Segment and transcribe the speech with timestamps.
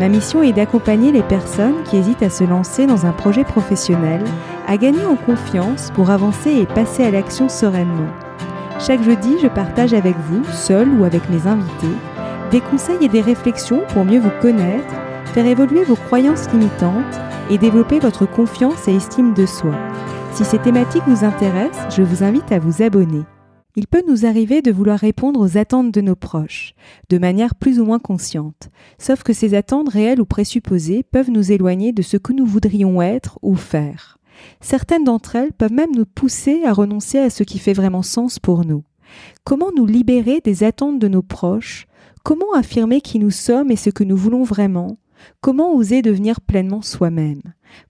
[0.00, 4.24] Ma mission est d'accompagner les personnes qui hésitent à se lancer dans un projet professionnel,
[4.66, 8.08] à gagner en confiance pour avancer et passer à l'action sereinement.
[8.78, 11.94] Chaque jeudi, je partage avec vous, seul ou avec mes invités,
[12.50, 14.94] des conseils et des réflexions pour mieux vous connaître,
[15.34, 19.74] faire évoluer vos croyances limitantes et développer votre confiance et estime de soi.
[20.32, 23.26] Si ces thématiques vous intéressent, je vous invite à vous abonner.
[23.76, 26.74] Il peut nous arriver de vouloir répondre aux attentes de nos proches,
[27.08, 31.52] de manière plus ou moins consciente, sauf que ces attentes réelles ou présupposées peuvent nous
[31.52, 34.18] éloigner de ce que nous voudrions être ou faire.
[34.60, 38.38] Certaines d'entre elles peuvent même nous pousser à renoncer à ce qui fait vraiment sens
[38.38, 38.82] pour nous.
[39.44, 41.86] Comment nous libérer des attentes de nos proches?
[42.22, 44.98] Comment affirmer qui nous sommes et ce que nous voulons vraiment?
[45.40, 47.42] Comment oser devenir pleinement soi-même?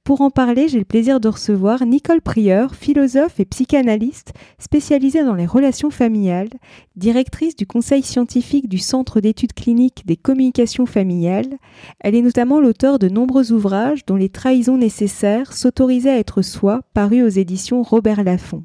[0.05, 5.35] Pour en parler, j'ai le plaisir de recevoir Nicole Prieur, philosophe et psychanalyste spécialisée dans
[5.35, 6.51] les relations familiales,
[6.97, 11.59] directrice du conseil scientifique du Centre d'études cliniques des communications familiales.
[12.01, 16.81] Elle est notamment l'auteur de nombreux ouvrages dont Les trahisons nécessaires, s'autoriser à être soi,
[16.95, 18.65] paru aux éditions Robert Laffont.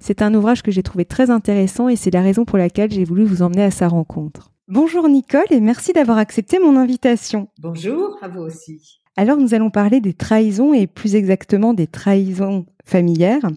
[0.00, 3.04] C'est un ouvrage que j'ai trouvé très intéressant et c'est la raison pour laquelle j'ai
[3.04, 4.52] voulu vous emmener à sa rencontre.
[4.68, 7.46] Bonjour Nicole et merci d'avoir accepté mon invitation.
[7.60, 8.98] Bonjour, à vous aussi.
[9.14, 13.48] Alors nous allons parler des trahisons et plus exactement des trahisons familières.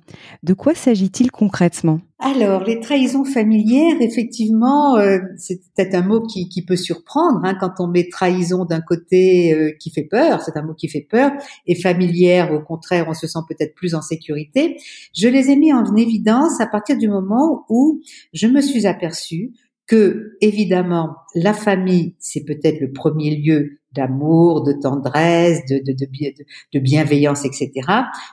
[0.43, 1.99] De quoi s'agit-il concrètement?
[2.19, 7.79] Alors les trahisons familières, effectivement, euh, c'est peut-être un mot qui, peut surprendre hein, quand
[7.79, 11.31] on met trahison d'un côté euh, qui fait peur, c'est un mot qui fait peur,
[11.65, 14.77] et familière, au contraire, on se sent peut-être plus en sécurité.
[15.17, 17.99] Je les ai mis en évidence à partir du moment où
[18.31, 19.53] je me suis aperçue
[19.89, 27.71] que évidemment la famille c'est peut-être le premier lieu d'amour, de tendresse, de, bienveillance, etc.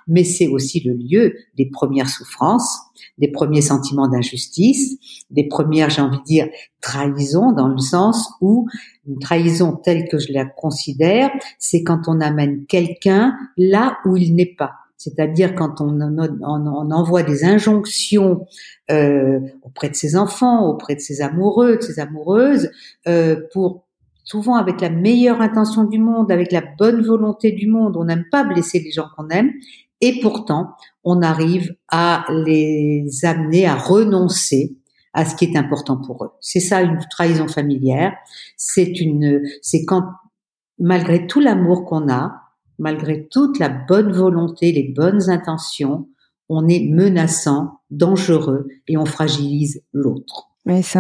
[0.07, 2.79] Mais c'est aussi le lieu des premières souffrances,
[3.17, 4.99] des premiers sentiments d'injustice,
[5.31, 6.49] des premières, j'ai envie de dire,
[6.83, 8.69] trahisons, dans le sens où
[9.07, 14.35] une trahison telle que je la considère, c'est quand on amène quelqu'un là où il
[14.35, 18.47] n'est pas c'est-à-dire quand on, on, envoie des injonctions
[18.91, 22.71] euh, auprès de ses enfants, auprès de ses amoureux, de ses amoureuses,
[23.07, 23.85] euh, pour
[24.25, 28.25] souvent avec la meilleure intention du monde, avec la bonne volonté du monde, on n'aime
[28.31, 29.53] pas blesser les gens qu'on aime,
[30.01, 30.75] et pourtant
[31.05, 34.77] on arrive à les amener à renoncer
[35.13, 36.31] à ce qui est important pour eux.
[36.41, 38.15] C'est ça une trahison familière.
[38.57, 40.05] C'est une, c'est quand
[40.79, 42.46] malgré tout l'amour qu'on a,
[42.79, 46.09] malgré toute la bonne volonté, les bonnes intentions,
[46.49, 50.51] on est menaçant, dangereux et on fragilise l'autre.
[50.65, 50.99] Mais c'est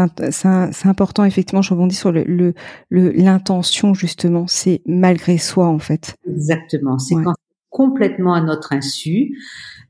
[0.84, 2.54] important, effectivement, je rebondis sur le
[2.90, 6.14] l'intention, justement, c'est malgré soi, en fait.
[6.28, 7.34] Exactement, c'est quand
[7.76, 9.36] complètement à notre insu.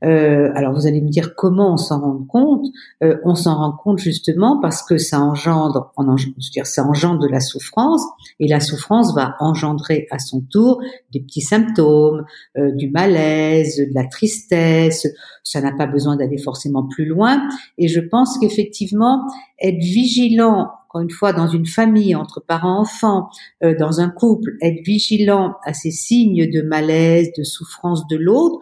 [0.03, 2.65] Euh, alors vous allez me dire comment on s'en rend compte
[3.01, 6.13] euh, On s'en rend compte justement parce que ça engendre, en,
[6.53, 8.03] dire, ça engendre de la souffrance
[8.41, 10.81] et la souffrance va engendrer à son tour
[11.13, 12.25] des petits symptômes,
[12.57, 15.07] euh, du malaise, de la tristesse.
[15.45, 17.41] Ça n'a pas besoin d'aller forcément plus loin.
[17.77, 19.25] Et je pense qu'effectivement
[19.61, 23.29] être vigilant encore une fois, dans une famille, entre parents-enfants,
[23.63, 28.59] euh, dans un couple, être vigilant à ces signes de malaise, de souffrance de l'autre,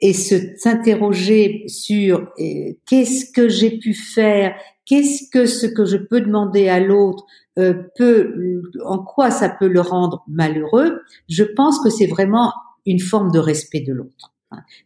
[0.00, 4.54] et se s'interroger sur euh, qu'est-ce que j'ai pu faire,
[4.84, 7.24] qu'est-ce que ce que je peux demander à l'autre
[7.58, 11.00] euh, peut, en quoi ça peut le rendre malheureux.
[11.28, 12.52] Je pense que c'est vraiment
[12.84, 14.34] une forme de respect de l'autre.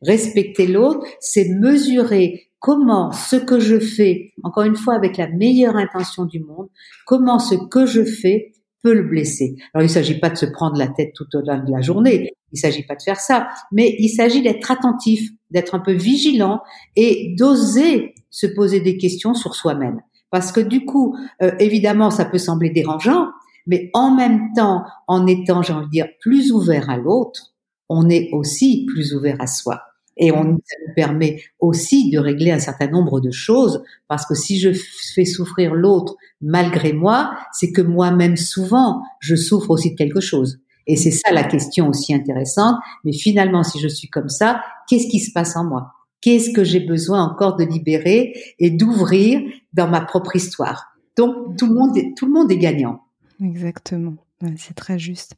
[0.02, 5.76] Respecter l'autre, c'est mesurer comment ce que je fais, encore une fois avec la meilleure
[5.76, 6.68] intention du monde,
[7.06, 8.52] comment ce que je fais
[8.82, 9.56] peut le blesser.
[9.74, 11.80] Alors il ne s'agit pas de se prendre la tête tout au long de la
[11.80, 15.80] journée, il ne s'agit pas de faire ça, mais il s'agit d'être attentif, d'être un
[15.80, 16.60] peu vigilant
[16.96, 20.00] et d'oser se poser des questions sur soi-même.
[20.30, 23.28] Parce que du coup, euh, évidemment, ça peut sembler dérangeant,
[23.66, 27.54] mais en même temps, en étant, j'ai envie de dire, plus ouvert à l'autre,
[27.88, 29.80] on est aussi plus ouvert à soi.
[30.18, 34.34] Et on, ça nous permet aussi de régler un certain nombre de choses, parce que
[34.34, 34.70] si je
[35.14, 40.60] fais souffrir l'autre malgré moi, c'est que moi-même souvent, je souffre aussi de quelque chose.
[40.86, 42.76] Et c'est ça la question aussi intéressante.
[43.04, 45.92] Mais finalement, si je suis comme ça, qu'est-ce qui se passe en moi?
[46.20, 49.40] Qu'est-ce que j'ai besoin encore de libérer et d'ouvrir
[49.72, 50.86] dans ma propre histoire?
[51.16, 53.02] Donc tout le monde tout le monde est gagnant.
[53.40, 54.16] Exactement,
[54.56, 55.36] c'est très juste.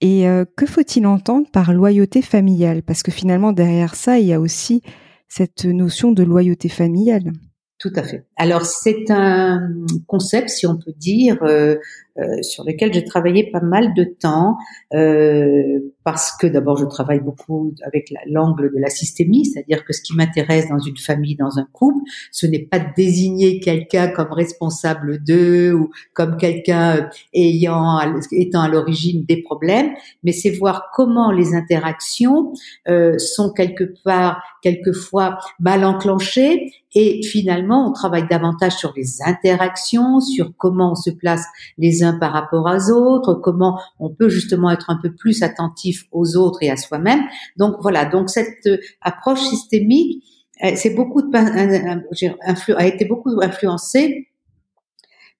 [0.00, 2.82] Et euh, que faut-il entendre par loyauté familiale?
[2.82, 4.82] Parce que finalement, derrière ça, il y a aussi
[5.28, 7.32] cette notion de loyauté familiale.
[7.78, 8.26] Tout à fait.
[8.36, 9.60] Alors c'est un
[10.06, 11.76] concept, si on peut dire, euh,
[12.18, 14.56] euh, sur lequel j'ai travaillé pas mal de temps,
[14.94, 20.00] euh, parce que d'abord je travaille beaucoup avec l'angle de la systémie, c'est-à-dire que ce
[20.00, 22.00] qui m'intéresse dans une famille, dans un couple,
[22.32, 27.98] ce n'est pas de désigner quelqu'un comme responsable d'eux ou comme quelqu'un ayant
[28.32, 29.90] étant à l'origine des problèmes,
[30.22, 32.52] mais c'est voir comment les interactions
[32.88, 40.20] euh, sont quelque part, quelquefois mal enclenchées, et finalement on travaille davantage sur les interactions,
[40.20, 41.44] sur comment on se place
[41.78, 46.04] les uns par rapport aux autres, comment on peut justement être un peu plus attentif
[46.12, 47.20] aux autres et à soi-même.
[47.56, 50.24] Donc voilà, donc cette euh, approche systémique,
[50.64, 54.28] euh, c'est beaucoup de, a été beaucoup influencée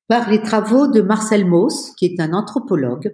[0.08, 3.12] par les travaux de Marcel Mauss, qui est un anthropologue,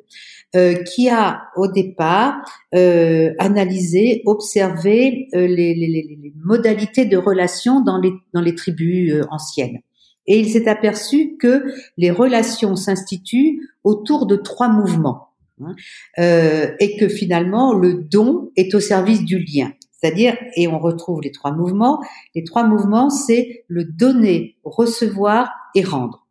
[0.54, 8.54] euh, qui a au départ analysé, observé les, modalités de relations dans les, dans les
[8.54, 9.78] tribus anciennes.
[10.26, 11.64] Et il s'est aperçu que
[11.96, 15.28] les relations s'instituent autour de trois mouvements.
[15.60, 15.74] Hein,
[16.18, 19.72] euh, et que finalement le don est au service du lien.
[19.90, 22.02] C'est-à-dire, et on retrouve les trois mouvements,
[22.34, 26.26] les trois mouvements, c'est le donner, recevoir et rendre.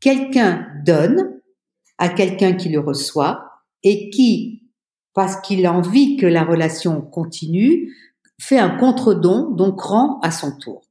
[0.00, 1.40] Quelqu'un donne
[1.98, 3.44] à quelqu'un qui le reçoit
[3.82, 4.62] et qui,
[5.12, 7.94] parce qu'il a envie que la relation continue,
[8.40, 10.82] fait un contre-don, donc rend à son tour.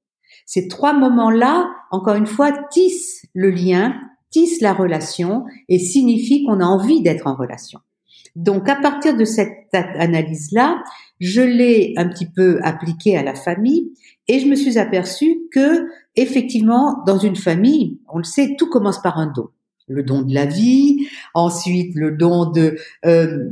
[0.46, 3.96] Ces trois moments-là, encore une fois, tissent le lien,
[4.30, 7.80] tissent la relation et signifient qu'on a envie d'être en relation.
[8.36, 10.84] Donc à partir de cette analyse-là,
[11.20, 13.92] je l'ai un petit peu appliquée à la famille
[14.28, 19.02] et je me suis aperçue que effectivement dans une famille, on le sait, tout commence
[19.02, 19.50] par un don.
[19.88, 23.50] Le don de la vie, ensuite le don de, euh,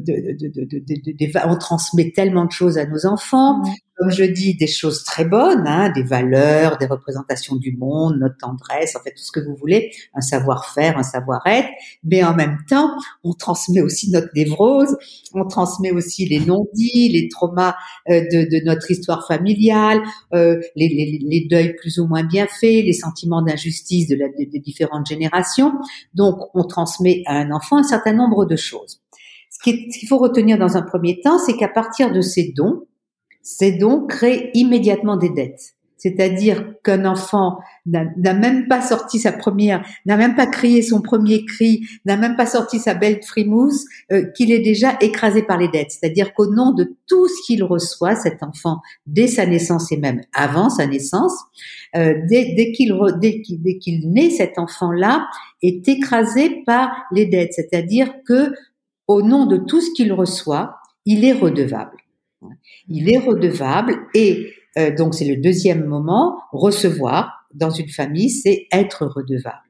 [1.46, 5.26] on transmet tellement de choses à nos enfants, mmh comme je dis, des choses très
[5.26, 9.40] bonnes, hein, des valeurs, des représentations du monde, notre tendresse, en fait tout ce que
[9.40, 11.68] vous voulez, un savoir-faire, un savoir-être,
[12.04, 12.92] mais en même temps,
[13.24, 14.96] on transmet aussi notre névrose,
[15.34, 17.76] on transmet aussi les non-dits, les traumas
[18.10, 20.02] euh, de, de, notre histoire familiale,
[20.34, 25.74] euh, les, deuils plus ou moins bien faits, les sentiments d'injustice de des différentes générations.
[26.14, 29.02] Donc, on transmet à un enfant un certain nombre de choses.
[29.50, 32.87] Ce qu'il faut retenir dans un premier temps, c'est qu'à partir de ces dons,
[33.50, 35.74] c'est donc créer immédiatement des dettes.
[35.96, 41.46] C'est-à-dire qu'un enfant n'a même pas sorti sa première, n'a même pas crié son premier
[41.46, 45.70] cri, n'a même pas sorti sa belle frimousse, euh, qu'il est déjà écrasé par les
[45.70, 45.92] dettes.
[45.92, 50.22] C'est-à-dire qu'au nom de tout ce qu'il reçoit, cet enfant, dès sa naissance et même
[50.34, 51.34] avant sa naissance,
[51.96, 55.26] euh, dès, qu'il naît, cet enfant-là
[55.62, 57.54] est écrasé par les dettes.
[57.54, 58.54] C'est-à-dire que
[59.08, 61.96] au nom de tout ce qu'il reçoit, il est redevable.
[62.88, 68.68] Il est redevable et euh, donc c'est le deuxième moment, recevoir dans une famille, c'est
[68.72, 69.62] être redevable.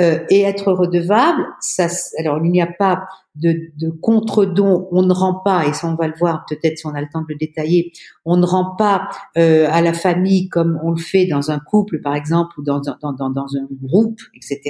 [0.00, 1.86] Euh, et être redevable, ça,
[2.18, 3.04] alors il n'y a pas
[3.36, 6.86] de, de contre-don, on ne rend pas, et ça on va le voir peut-être si
[6.86, 7.92] on a le temps de le détailler,
[8.24, 9.08] on ne rend pas
[9.38, 12.80] euh, à la famille comme on le fait dans un couple par exemple ou dans,
[12.80, 14.60] dans, dans, dans un groupe, etc.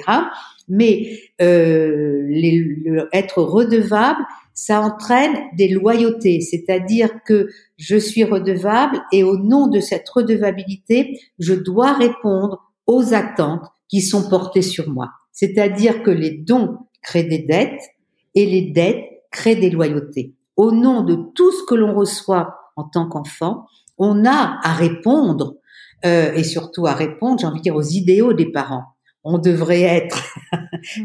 [0.68, 4.20] Mais euh, les, le, être redevable,
[4.60, 11.18] ça entraîne des loyautés, c'est-à-dire que je suis redevable et au nom de cette redevabilité,
[11.38, 15.08] je dois répondre aux attentes qui sont portées sur moi.
[15.32, 17.80] C'est-à-dire que les dons créent des dettes
[18.34, 20.34] et les dettes créent des loyautés.
[20.56, 23.64] Au nom de tout ce que l'on reçoit en tant qu'enfant,
[23.96, 25.54] on a à répondre
[26.04, 28.84] euh, et surtout à répondre, j'ai envie de dire, aux idéaux des parents
[29.24, 30.22] on devrait être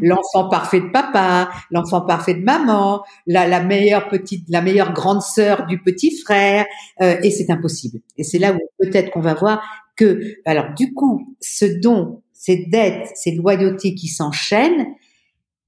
[0.02, 5.66] l'enfant parfait de papa, l'enfant parfait de maman, la, meilleure petite, la meilleure grande sœur
[5.66, 6.66] du petit frère,
[7.02, 8.00] euh, et c'est impossible.
[8.16, 9.62] Et c'est là où peut-être qu'on va voir
[9.96, 14.86] que, alors du coup, ce don, ces dettes, ces loyautés qui s'enchaînent,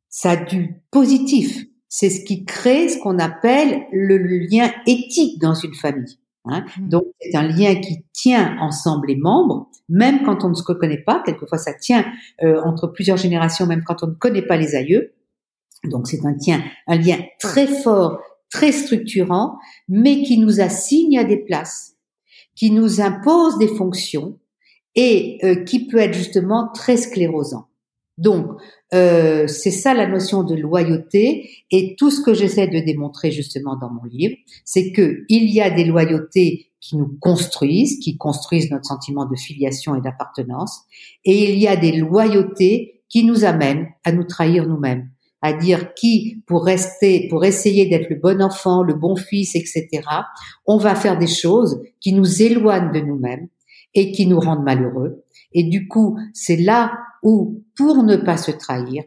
[0.08, 1.64] ça a du positif.
[1.88, 6.18] C'est ce qui crée ce qu'on appelle le lien éthique dans une famille.
[6.48, 6.64] Hein.
[6.80, 6.88] Mmh.
[6.88, 11.02] Donc c'est un lien qui tient ensemble les membres, même quand on ne se connaît
[11.02, 11.22] pas.
[11.24, 12.04] Quelquefois ça tient
[12.42, 15.14] euh, entre plusieurs générations, même quand on ne connaît pas les aïeux.
[15.84, 21.24] Donc c'est un, tient, un lien très fort, très structurant, mais qui nous assigne à
[21.24, 21.96] des places,
[22.56, 24.38] qui nous impose des fonctions
[24.94, 27.67] et euh, qui peut être justement très sclérosant.
[28.18, 28.46] Donc,
[28.92, 33.76] euh, c'est ça la notion de loyauté et tout ce que j'essaie de démontrer justement
[33.76, 34.34] dans mon livre,
[34.64, 39.36] c'est que il y a des loyautés qui nous construisent, qui construisent notre sentiment de
[39.36, 40.82] filiation et d'appartenance,
[41.24, 45.10] et il y a des loyautés qui nous amènent à nous trahir nous-mêmes,
[45.42, 49.88] à dire qui, pour rester, pour essayer d'être le bon enfant, le bon fils, etc.,
[50.66, 53.48] on va faire des choses qui nous éloignent de nous-mêmes
[53.94, 55.24] et qui nous rendent malheureux.
[55.52, 56.92] Et du coup, c'est là
[57.22, 59.04] où, pour ne pas se trahir,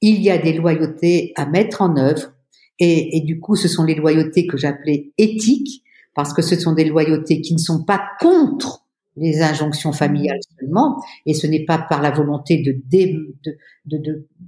[0.00, 2.32] il y a des loyautés à mettre en œuvre.
[2.78, 5.82] Et, et du coup, ce sont les loyautés que j'appelais éthiques,
[6.14, 8.84] parce que ce sont des loyautés qui ne sont pas contre
[9.16, 12.72] les injonctions familiales seulement, et ce n'est pas par la volonté de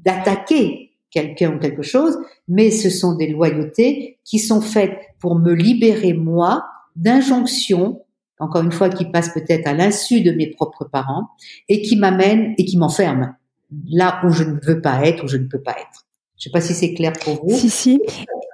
[0.02, 4.98] d'attaquer de, de, quelqu'un ou quelque chose, mais ce sont des loyautés qui sont faites
[5.20, 6.64] pour me libérer moi
[6.96, 8.02] d'injonctions,
[8.38, 11.28] encore une fois, qui passent peut-être à l'insu de mes propres parents,
[11.68, 13.34] et qui m'amènent et qui m'enferment
[13.90, 16.06] là où je ne veux pas être, où je ne peux pas être.
[16.38, 17.56] Je sais pas si c'est clair pour vous.
[17.56, 18.00] Si, si.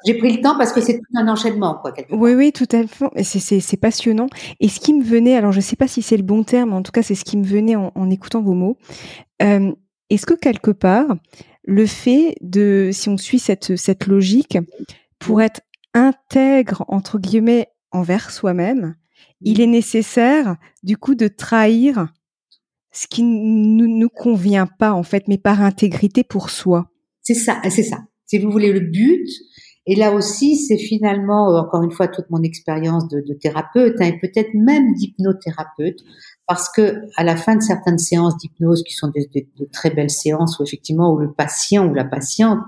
[0.07, 1.93] J'ai pris le temps parce que c'est tout un enchaînement, quoi.
[2.11, 3.23] Oui, oui, tout à fait.
[3.23, 4.29] C'est passionnant.
[4.61, 6.73] Et ce qui me venait, alors je ne sais pas si c'est le bon terme,
[6.73, 8.79] en tout cas c'est ce qui me venait en, en écoutant vos mots.
[9.43, 9.73] Euh,
[10.11, 11.07] Est-ce que quelque part,
[11.65, 14.59] le fait de, si on suit cette, cette logique,
[15.19, 15.61] pour être
[15.95, 18.97] intègre, entre guillemets, envers soi-même,
[19.45, 22.09] il est nécessaire, du coup, de trahir
[22.93, 26.91] ce qui ne nous convient pas, en fait, mais par intégrité pour soi.
[27.23, 28.05] C'est ça, c'est ça.
[28.27, 29.29] Si vous voulez le but,
[29.87, 33.97] et là aussi, c'est finalement, euh, encore une fois, toute mon expérience de, de thérapeute,
[34.01, 36.01] hein, et peut-être même d'hypnothérapeute,
[36.53, 40.59] parce que à la fin de certaines séances d'hypnose, qui sont de, très belles séances,
[40.59, 42.59] où effectivement, où le patient ou la patiente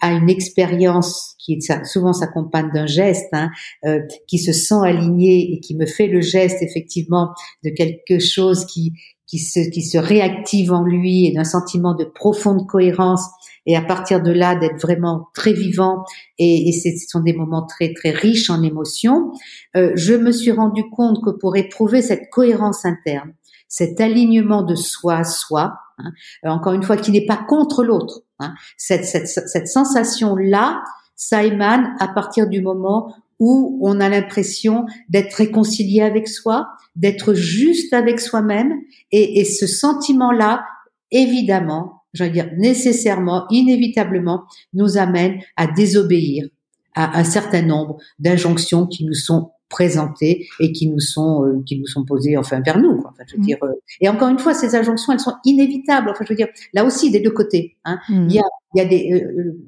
[0.00, 3.50] a une expérience qui souvent s'accompagne d'un geste, hein,
[3.84, 7.30] euh, qui se sent aligné et qui me fait le geste effectivement
[7.64, 8.92] de quelque chose qui
[9.32, 13.24] qui se, qui se réactive en lui et d'un sentiment de profonde cohérence
[13.64, 16.04] et à partir de là d'être vraiment très vivant
[16.36, 19.32] et, et ce sont des moments très très riches en émotions,
[19.74, 23.32] euh, je me suis rendu compte que pour éprouver cette cohérence interne,
[23.68, 26.12] cet alignement de soi à soi, hein,
[26.44, 30.82] euh, encore une fois qui n'est pas contre l'autre, hein, cette, cette, cette sensation là,
[31.16, 37.34] ça émane à partir du moment où on a l'impression d'être réconcilié avec soi, d'être
[37.34, 38.72] juste avec soi-même,
[39.10, 40.64] et, et ce sentiment-là,
[41.10, 44.44] évidemment, je veux dire nécessairement, inévitablement,
[44.74, 46.46] nous amène à désobéir
[46.94, 51.80] à un certain nombre d'injonctions qui nous sont présentées et qui nous sont euh, qui
[51.80, 53.10] nous sont posées enfin vers nous quoi.
[53.12, 53.46] Enfin, je veux mmh.
[53.46, 53.72] dire euh,
[54.02, 57.10] et encore une fois ces injonctions elles sont inévitables enfin je veux dire là aussi
[57.10, 57.98] des deux côtés hein.
[58.10, 58.26] Mmh.
[58.28, 58.44] il y a
[58.74, 59.58] il y a des euh,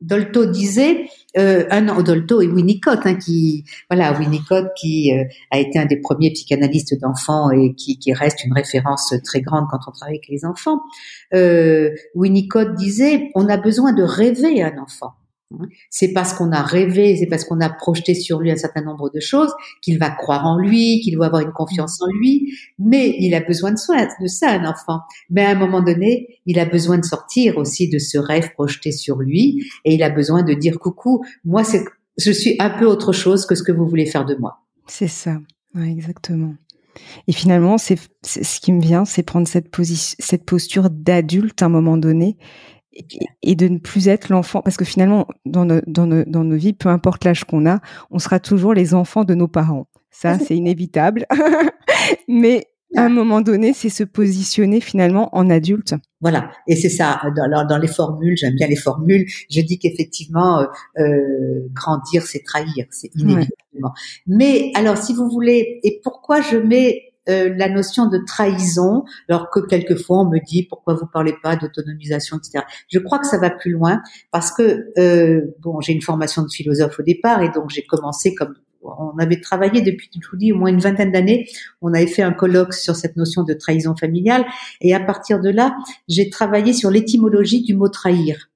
[0.00, 5.58] Dolto disait, euh, un an, Dolto et Winnicott, hein, qui, voilà, Winnicott qui euh, a
[5.58, 9.80] été un des premiers psychanalystes d'enfants et qui, qui, reste une référence très grande quand
[9.86, 10.80] on travaille avec les enfants.
[11.34, 15.14] Euh, Winnicott disait, on a besoin de rêver un enfant.
[15.90, 19.10] C'est parce qu'on a rêvé, c'est parce qu'on a projeté sur lui un certain nombre
[19.10, 22.52] de choses qu'il va croire en lui, qu'il va avoir une confiance en lui.
[22.78, 25.00] Mais il a besoin de ça, de ça, un enfant.
[25.30, 28.90] Mais à un moment donné, il a besoin de sortir aussi de ce rêve projeté
[28.90, 31.62] sur lui et il a besoin de dire coucou, moi
[32.18, 34.60] je suis un peu autre chose que ce que vous voulez faire de moi.
[34.86, 35.38] C'est ça,
[35.78, 36.54] exactement.
[37.26, 41.96] Et finalement, c'est ce qui me vient, c'est prendre cette posture d'adulte à un moment
[41.96, 42.36] donné
[43.42, 46.88] et de ne plus être l'enfant, parce que finalement, dans, dans, dans nos vies, peu
[46.88, 49.86] importe l'âge qu'on a, on sera toujours les enfants de nos parents.
[50.10, 51.26] Ça, c'est inévitable.
[52.28, 55.94] Mais à un moment donné, c'est se positionner finalement en adulte.
[56.20, 57.20] Voilà, et c'est ça.
[57.36, 59.26] Dans, dans les formules, j'aime bien les formules.
[59.50, 60.66] Je dis qu'effectivement, euh,
[60.98, 63.92] euh grandir, c'est trahir, c'est inévitablement.
[64.26, 69.50] Mais alors, si vous voulez, et pourquoi je mets euh, la notion de trahison, alors
[69.50, 72.64] que quelquefois on me dit pourquoi vous parlez pas d'autonomisation, etc.
[72.88, 76.50] Je crois que ça va plus loin parce que euh, bon, j'ai une formation de
[76.50, 78.54] philosophe au départ et donc j'ai commencé comme
[78.84, 81.48] on avait travaillé depuis, je vous dis, au moins une vingtaine d'années.
[81.80, 84.44] On avait fait un colloque sur cette notion de trahison familiale.
[84.82, 85.74] Et à partir de là,
[86.06, 88.50] j'ai travaillé sur l'étymologie du mot trahir.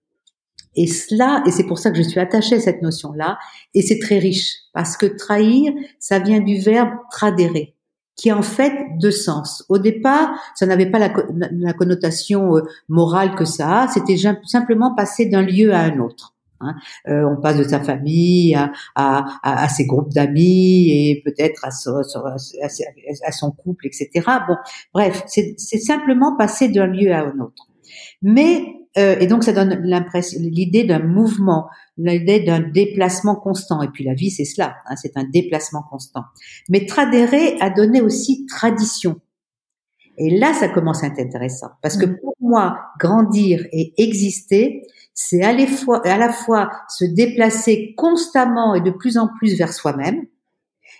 [0.76, 3.38] Et cela, et c'est pour ça que je suis attachée à cette notion-là,
[3.74, 7.74] et c'est très riche, parce que trahir, ça vient du verbe tradérer
[8.18, 9.64] qui en fait deux sens.
[9.70, 15.26] Au départ, ça n'avait pas la, connotation euh, morale que ça a, c'était simplement passer
[15.26, 16.34] d'un lieu à un autre.
[16.60, 16.74] Hein.
[17.06, 18.58] Euh, on passe de sa famille
[18.96, 24.10] à, ses groupes d'amis et peut-être à, à, son couple, etc.
[24.48, 24.56] Bon,
[24.92, 27.67] bref, c'est simplement passer d'un lieu à un autre.
[28.22, 28.64] Mais
[28.96, 33.82] euh, et donc ça donne l'impression, l'idée d'un mouvement, l'idée d'un déplacement constant.
[33.82, 36.24] Et puis la vie, c'est cela, hein, c'est un déplacement constant.
[36.68, 39.20] Mais tradérer a donné aussi tradition.
[40.16, 42.18] Et là, ça commence à être intéressant, parce que mm.
[42.20, 44.82] pour moi, grandir et exister,
[45.14, 50.24] c'est à, à la fois se déplacer constamment et de plus en plus vers soi-même,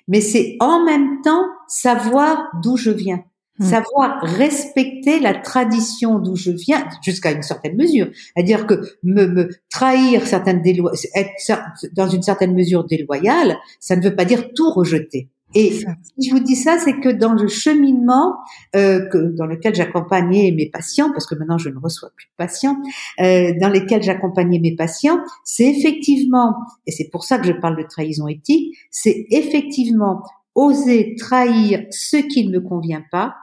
[0.06, 3.24] mais c'est en même temps savoir d'où je viens.
[3.58, 3.64] Mmh.
[3.64, 8.08] Savoir respecter la tradition d'où je viens jusqu'à une certaine mesure.
[8.14, 11.60] C'est-à-dire que me, me trahir certaines délo être
[11.92, 15.28] dans une certaine mesure déloyale, ça ne veut pas dire tout rejeter.
[15.54, 18.36] Et si je vous dis ça, c'est que dans le cheminement
[18.76, 22.36] euh, que, dans lequel j'accompagnais mes patients, parce que maintenant je ne reçois plus de
[22.36, 22.76] patients,
[23.20, 26.54] euh, dans lesquels j'accompagnais mes patients, c'est effectivement,
[26.86, 30.22] et c'est pour ça que je parle de trahison éthique, c'est effectivement
[30.54, 33.34] oser trahir ce qui ne me convient pas,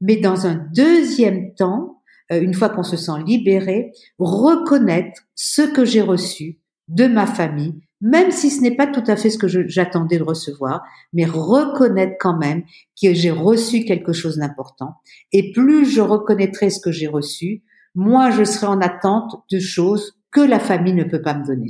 [0.00, 5.84] mais dans un deuxième temps, euh, une fois qu'on se sent libéré, reconnaître ce que
[5.84, 6.58] j'ai reçu
[6.88, 10.22] de ma famille, même si ce n'est pas tout à fait ce que j'attendais de
[10.22, 10.82] recevoir,
[11.12, 12.62] mais reconnaître quand même
[13.00, 14.96] que j'ai reçu quelque chose d'important.
[15.32, 17.62] Et plus je reconnaîtrai ce que j'ai reçu,
[17.94, 21.68] moins je serai en attente de choses que la famille ne peut pas me donner.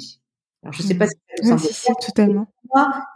[0.63, 2.47] Alors, je sais pas si ça oui, si, totalement.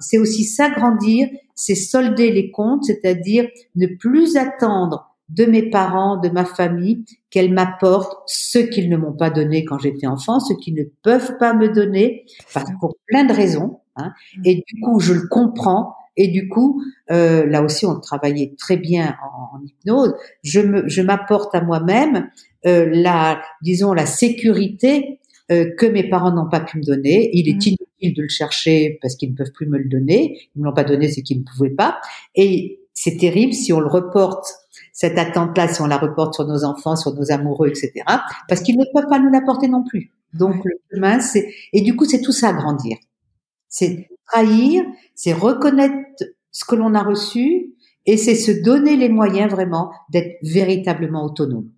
[0.01, 6.29] C'est aussi s'agrandir, c'est solder les comptes, c'est-à-dire ne plus attendre de mes parents, de
[6.29, 10.75] ma famille, qu'elles m'apportent ce qu'ils ne m'ont pas donné quand j'étais enfant, ce qu'ils
[10.75, 13.81] ne peuvent pas me donner, parce, pour plein de raisons.
[13.97, 14.13] Hein.
[14.39, 14.43] Mm.
[14.47, 15.95] Et du coup, je le comprends.
[16.17, 20.15] Et du coup, euh, là aussi, on travaillait très bien en, hypnose.
[20.43, 22.31] Je m'apporte à moi-même
[22.67, 27.31] euh, la, disons, la sécurité euh, que mes parents n'ont pas pu me donner.
[27.33, 27.77] Il est mm.
[28.01, 30.39] inutile de le chercher parce qu'ils ne peuvent plus me le donner.
[30.55, 32.01] Ils me l'ont pas donné, c'est qu'ils ne pouvaient pas.
[32.35, 34.47] Et c'est terrible si on le reporte
[34.93, 37.93] cette attente-là, si on la reporte sur nos enfants, sur nos amoureux, etc.,
[38.49, 40.13] parce qu'ils ne peuvent pas nous l'apporter non plus.
[40.35, 42.97] Donc le chemin, c'est et du coup, c'est tout ça grandir.
[43.69, 45.95] C'est trahir, c'est reconnaître
[46.51, 47.75] ce que l'on a reçu,
[48.07, 51.71] et c'est se donner les moyens vraiment d'être véritablement autonome.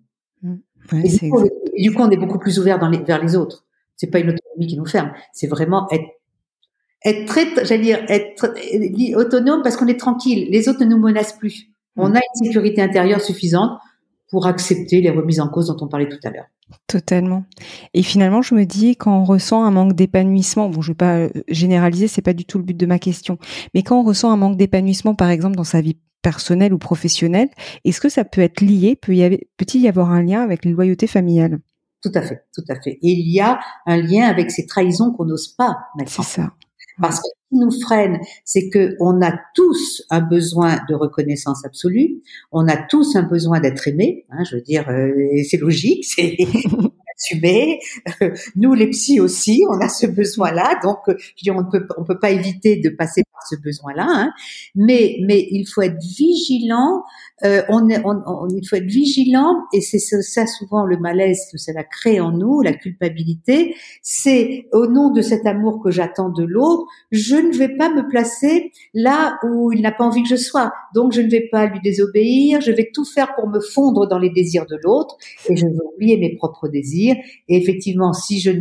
[0.93, 3.65] Et, du coup, on est beaucoup plus ouvert dans les, vers les autres.
[3.95, 6.05] C'est pas une autonomie qui nous ferme, c'est vraiment être
[7.03, 8.53] être très, j'allais dire, être
[9.17, 10.47] autonome parce qu'on est tranquille.
[10.51, 11.67] Les autres ne nous menacent plus.
[11.95, 12.15] On mm.
[12.15, 13.79] a une sécurité intérieure suffisante
[14.29, 16.45] pour accepter les remises en cause dont on parlait tout à l'heure.
[16.87, 17.43] Totalement.
[17.93, 21.17] Et finalement, je me dis quand on ressent un manque d'épanouissement, bon, je vais pas
[21.17, 23.37] euh, généraliser, c'est pas du tout le but de ma question,
[23.73, 27.49] mais quand on ressent un manque d'épanouissement, par exemple dans sa vie personnelle ou professionnelle,
[27.85, 31.59] est-ce que ça peut être lié, peut-il y avoir un lien avec les loyautés familiales?
[32.01, 32.97] Tout à fait, tout à fait.
[33.01, 36.11] Et il y a un lien avec ces trahisons qu'on n'ose pas mettre.
[36.11, 36.51] C'est ça.
[36.99, 41.65] Parce que ce qui nous freine, c'est que on a tous un besoin de reconnaissance
[41.65, 44.25] absolue, on a tous un besoin d'être aimé.
[44.29, 45.11] Hein, je veux dire, euh,
[45.49, 46.37] c'est logique, c'est
[47.17, 47.79] assumé.
[48.55, 50.79] nous, les psys aussi, on a ce besoin-là.
[50.83, 54.07] Donc, je veux dire, on ne peut, on peut pas éviter de passer ce besoin-là.
[54.07, 54.31] Hein.
[54.75, 57.03] Mais, mais il faut être vigilant
[57.43, 61.57] euh, on, est, on, il faut être vigilant et c'est ça souvent le malaise que
[61.57, 63.75] cela crée en nous, la culpabilité.
[64.03, 68.07] C'est au nom de cet amour que j'attends de l'autre, je ne vais pas me
[68.07, 70.71] placer là où il n'a pas envie que je sois.
[70.93, 74.19] Donc je ne vais pas lui désobéir, je vais tout faire pour me fondre dans
[74.19, 75.17] les désirs de l'autre
[75.49, 77.15] et je vais oublier mes propres désirs.
[77.49, 78.51] Et effectivement, si je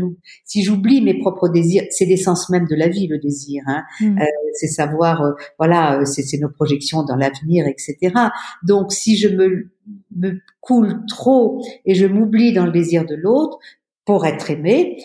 [0.44, 3.62] si j'oublie mes propres désirs, c'est l'essence même de la vie, le désir.
[3.66, 3.82] Hein.
[4.00, 4.18] Mmh.
[4.18, 8.14] Euh, c'est savoir, euh, voilà, c'est nos projections dans l'avenir, etc.
[8.62, 9.70] Donc, si je me,
[10.16, 13.58] me coule trop et je m'oublie dans le désir de l'autre
[14.04, 14.96] pour être aimé,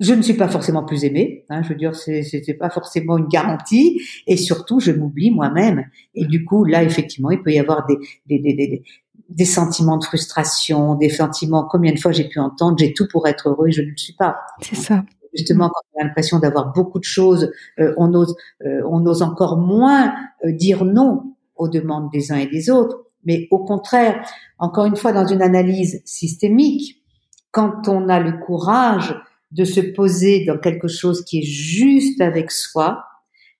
[0.00, 1.44] je ne suis pas forcément plus aimé.
[1.48, 4.00] Hein, je veux dire, c'était pas forcément une garantie.
[4.26, 5.84] Et surtout, je m'oublie moi-même.
[6.14, 8.82] Et du coup, là, effectivement, il peut y avoir des des, des, des,
[9.28, 11.66] des sentiments de frustration, des sentiments.
[11.70, 13.96] Combien de fois j'ai pu entendre j'ai tout pour être heureux et je ne le
[13.96, 14.36] suis pas.
[14.60, 15.04] C'est ça.
[15.34, 19.22] Justement, quand on a l'impression d'avoir beaucoup de choses, euh, on ose, euh, on ose
[19.22, 24.24] encore moins euh, dire non aux demandes des uns et des autres, mais au contraire,
[24.58, 27.02] encore une fois, dans une analyse systémique,
[27.50, 29.14] quand on a le courage
[29.52, 33.04] de se poser dans quelque chose qui est juste avec soi,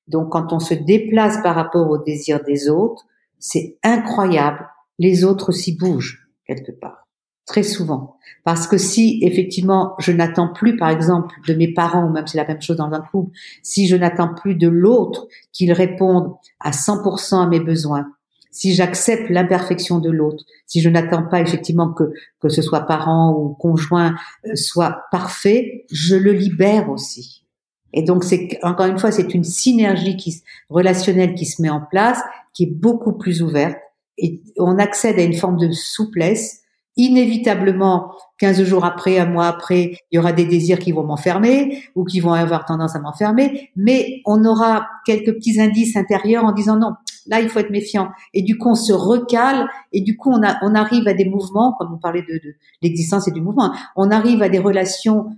[0.08, 3.04] donc quand on se déplace par rapport au désir des autres,
[3.38, 7.03] c'est incroyable, les autres s'y bougent quelque part,
[7.46, 8.16] très souvent.
[8.44, 12.38] Parce que si effectivement je n'attends plus, par exemple, de mes parents, ou même c'est
[12.38, 16.70] la même chose dans un couple, si je n'attends plus de l'autre qu'ils répondent à
[16.70, 18.06] 100% à mes besoins,
[18.50, 22.04] si j'accepte l'imperfection de l'autre, si je n'attends pas effectivement que
[22.40, 24.14] que ce soit parent ou conjoint
[24.46, 27.44] euh, soit parfait, je le libère aussi.
[27.92, 31.80] Et donc c'est encore une fois c'est une synergie qui relationnelle qui se met en
[31.80, 32.20] place,
[32.52, 33.76] qui est beaucoup plus ouverte
[34.18, 36.60] et on accède à une forme de souplesse
[36.96, 41.82] inévitablement, 15 jours après, un mois après, il y aura des désirs qui vont m'enfermer
[41.94, 46.52] ou qui vont avoir tendance à m'enfermer, mais on aura quelques petits indices intérieurs en
[46.52, 46.92] disant non,
[47.26, 48.10] là il faut être méfiant.
[48.32, 51.24] Et du coup on se recale et du coup on, a, on arrive à des
[51.24, 52.40] mouvements, comme on parlait de,
[52.82, 55.30] l'existence et du mouvement, on arrive à des relations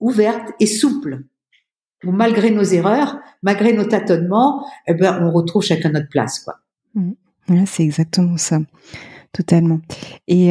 [0.00, 1.24] ouvertes et souples
[2.04, 6.56] où malgré nos erreurs, malgré nos tâtonnements, eh ben on retrouve chacun notre place quoi.
[6.94, 7.64] Mmh.
[7.66, 8.58] c'est exactement ça,
[9.36, 9.80] totalement.
[10.28, 10.50] Et,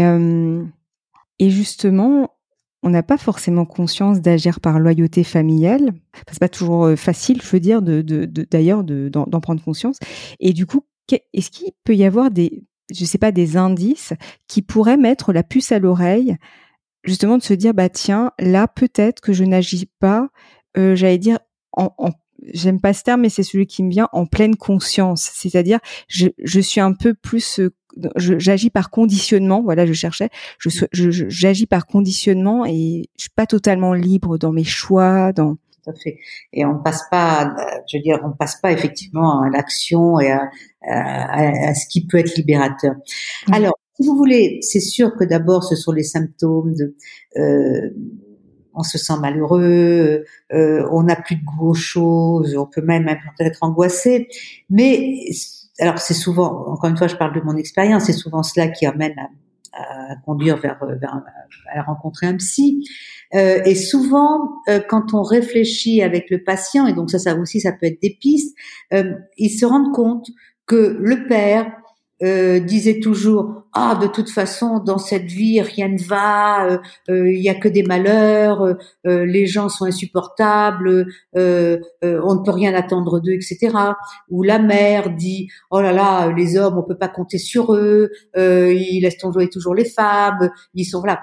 [1.40, 2.36] et justement,
[2.84, 5.92] on n'a pas forcément conscience d'agir par loyauté familiale.
[6.30, 9.98] c'est pas toujours facile, je veux dire, d'ailleurs d'en, prendre conscience.
[10.40, 10.86] Et du coup,
[11.34, 14.14] est-ce qu'il peut y avoir des, je sais pas, des indices
[14.48, 16.38] qui pourraient mettre la puce à l'oreille,
[17.04, 20.30] justement de se dire, bah tiens, là peut-être que je n'agis pas,
[20.78, 21.40] euh, j'allais dire,
[21.74, 21.90] en,
[22.54, 25.32] j'aime pas ce terme, mais c'est celui qui me vient en pleine conscience.
[25.34, 27.74] C'est-à-dire, je, je suis un peu plus, euh,
[28.18, 29.62] j'agis par conditionnement.
[29.64, 30.30] Voilà, je cherchais.
[30.60, 30.70] Je,
[31.30, 35.94] j'agis par conditionnement et je suis pas totalement libre dans mes choix, dans tout à
[35.94, 36.18] fait.
[36.54, 37.56] Et on passe pas,
[37.92, 40.50] je veux dire, on passe pas effectivement à l'action et à,
[40.88, 42.96] à, ce qui peut être libérateur.
[43.52, 46.96] Alors, si vous voulez, c'est sûr que d'abord, ce sont les symptômes de,
[47.38, 47.92] euh,
[48.76, 53.10] on se sent malheureux, euh, on n'a plus de goût aux choses, on peut même
[53.40, 54.28] être angoissé.
[54.70, 55.20] Mais
[55.80, 58.86] alors, c'est souvent, encore une fois, je parle de mon expérience, c'est souvent cela qui
[58.86, 59.30] amène à,
[59.76, 61.22] à conduire vers, vers,
[61.74, 62.84] à rencontrer un psy.
[63.34, 67.60] Euh, et souvent, euh, quand on réfléchit avec le patient, et donc ça, ça aussi,
[67.60, 68.56] ça peut être des pistes,
[68.94, 70.28] euh, ils se rendent compte
[70.66, 71.72] que le père
[72.24, 76.78] euh, disait toujours ah de toute façon dans cette vie rien ne va euh,
[77.10, 82.74] euh, il y a que des malheurs les gens sont insupportables on ne peut rien
[82.74, 83.76] attendre d'eux etc
[84.30, 88.10] ou la mère dit oh là là les hommes on peut pas compter sur eux
[88.38, 91.22] ils laissent tomber toujours les femmes ils sont voilà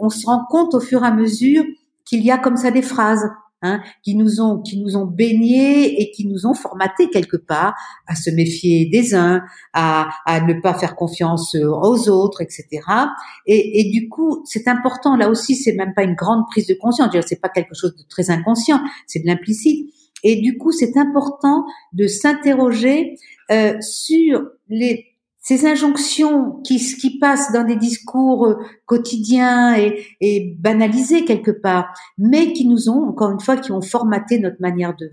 [0.00, 1.62] on se rend compte au fur et à mesure
[2.04, 3.30] qu'il y a comme ça des phrases
[3.66, 7.74] Hein, qui nous ont qui nous ont baignés et qui nous ont formatés quelque part
[8.06, 12.82] à se méfier des uns, à, à ne pas faire confiance aux autres, etc.
[13.46, 15.16] Et, et du coup, c'est important.
[15.16, 17.08] Là aussi, c'est même pas une grande prise de conscience.
[17.26, 19.90] C'est pas quelque chose de très inconscient, c'est de l'implicite.
[20.24, 23.16] Et du coup, c'est important de s'interroger
[23.50, 25.13] euh, sur les
[25.44, 28.54] ces injonctions qui, qui passent dans des discours euh,
[28.86, 33.82] quotidiens et, et, banalisés quelque part, mais qui nous ont, encore une fois, qui ont
[33.82, 35.10] formaté notre manière de,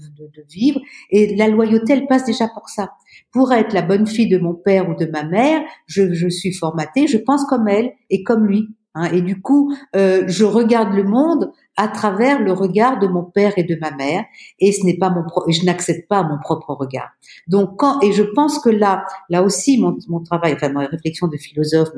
[0.49, 0.79] vivre.
[1.09, 2.93] Et la loyauté, elle passe déjà pour ça.
[3.33, 7.07] Pour être la bonne fille de mon père ou de ma mère, je suis formatée,
[7.07, 8.69] je pense comme elle et comme lui.
[8.93, 13.23] Hein, et du coup, euh, je regarde le monde à travers le regard de mon
[13.23, 14.25] père et de ma mère,
[14.59, 17.09] et ce n'est pas mon pro je n'accepte pas mon propre regard.
[17.47, 21.27] Donc quand et je pense que là, là aussi mon, mon travail, enfin ma réflexion
[21.27, 21.89] de philosophe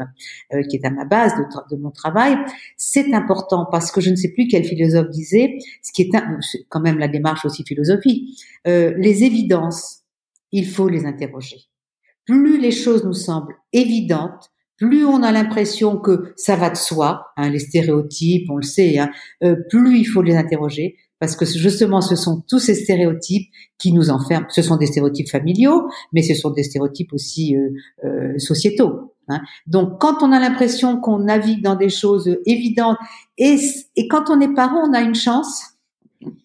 [0.53, 2.37] euh, qui est à ma base de, de mon travail,
[2.77, 6.11] c'est important parce que je ne sais plus quel philosophe disait, ce qui est
[6.69, 10.03] quand même la démarche aussi philosophique, euh, les évidences,
[10.51, 11.57] il faut les interroger.
[12.25, 14.52] Plus les choses nous semblent évidentes,
[14.83, 18.99] plus on a l'impression que ça va de soi, hein, les stéréotypes, on le sait,
[18.99, 19.09] hein,
[19.41, 23.93] euh, plus il faut les interroger, parce que justement, ce sont tous ces stéréotypes qui
[23.93, 24.45] nous enferment.
[24.49, 27.69] Ce sont des stéréotypes familiaux, mais ce sont des stéréotypes aussi euh,
[28.03, 29.13] euh, sociétaux.
[29.29, 29.39] Hein.
[29.67, 32.97] Donc, quand on a l'impression qu'on navigue dans des choses évidentes,
[33.37, 33.55] et,
[33.95, 35.72] et quand on est parent, on a une chance,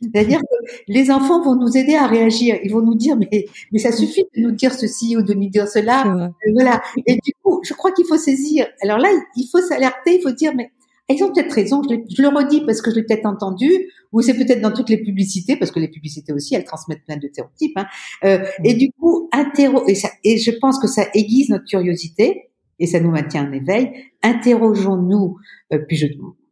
[0.00, 2.58] c'est-à-dire que les enfants vont nous aider à réagir.
[2.62, 5.48] Ils vont nous dire, mais, mais ça suffit de nous dire ceci ou de nous
[5.48, 6.06] dire cela.
[6.06, 6.80] Euh, voilà.
[7.06, 8.66] Et du coup, je crois qu'il faut saisir.
[8.82, 10.70] Alors là, il faut s'alerter, il faut dire, mais
[11.08, 11.82] ils ont peut-être raison.
[11.82, 13.70] Je, le redis parce que je l'ai peut-être entendu,
[14.12, 17.16] ou c'est peut-être dans toutes les publicités, parce que les publicités aussi, elles transmettent plein
[17.16, 17.76] de stéréotypes.
[17.76, 17.86] Hein.
[18.24, 22.50] Euh, et du coup, interro et, ça, et je pense que ça aiguise notre curiosité
[22.78, 23.90] et ça nous maintient en éveil.
[24.22, 25.36] Interrogeons-nous.
[25.72, 26.06] Euh, puis je,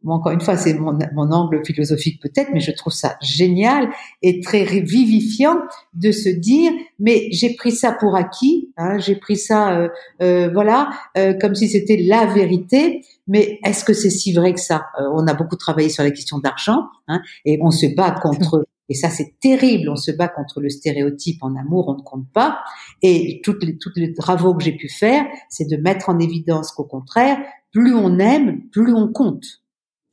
[0.05, 3.89] encore une fois, c'est mon, mon, angle philosophique peut-être, mais je trouve ça génial
[4.21, 5.57] et très vivifiant
[5.93, 9.89] de se dire, mais j'ai pris ça pour acquis, hein, j'ai pris ça, euh,
[10.21, 13.01] euh, voilà, euh, comme si c'était la vérité.
[13.27, 14.87] Mais est-ce que c'est si vrai que ça?
[14.99, 18.65] Euh, On a beaucoup travaillé sur la question d'argent, hein, et on se bat contre.
[18.89, 19.89] Et ça, c'est terrible.
[19.89, 22.59] On se bat contre le stéréotype en amour, on ne compte pas.
[23.01, 26.71] Et toutes les, toutes les travaux que j'ai pu faire, c'est de mettre en évidence
[26.71, 27.37] qu'au contraire,
[27.73, 29.45] plus on aime, plus on compte.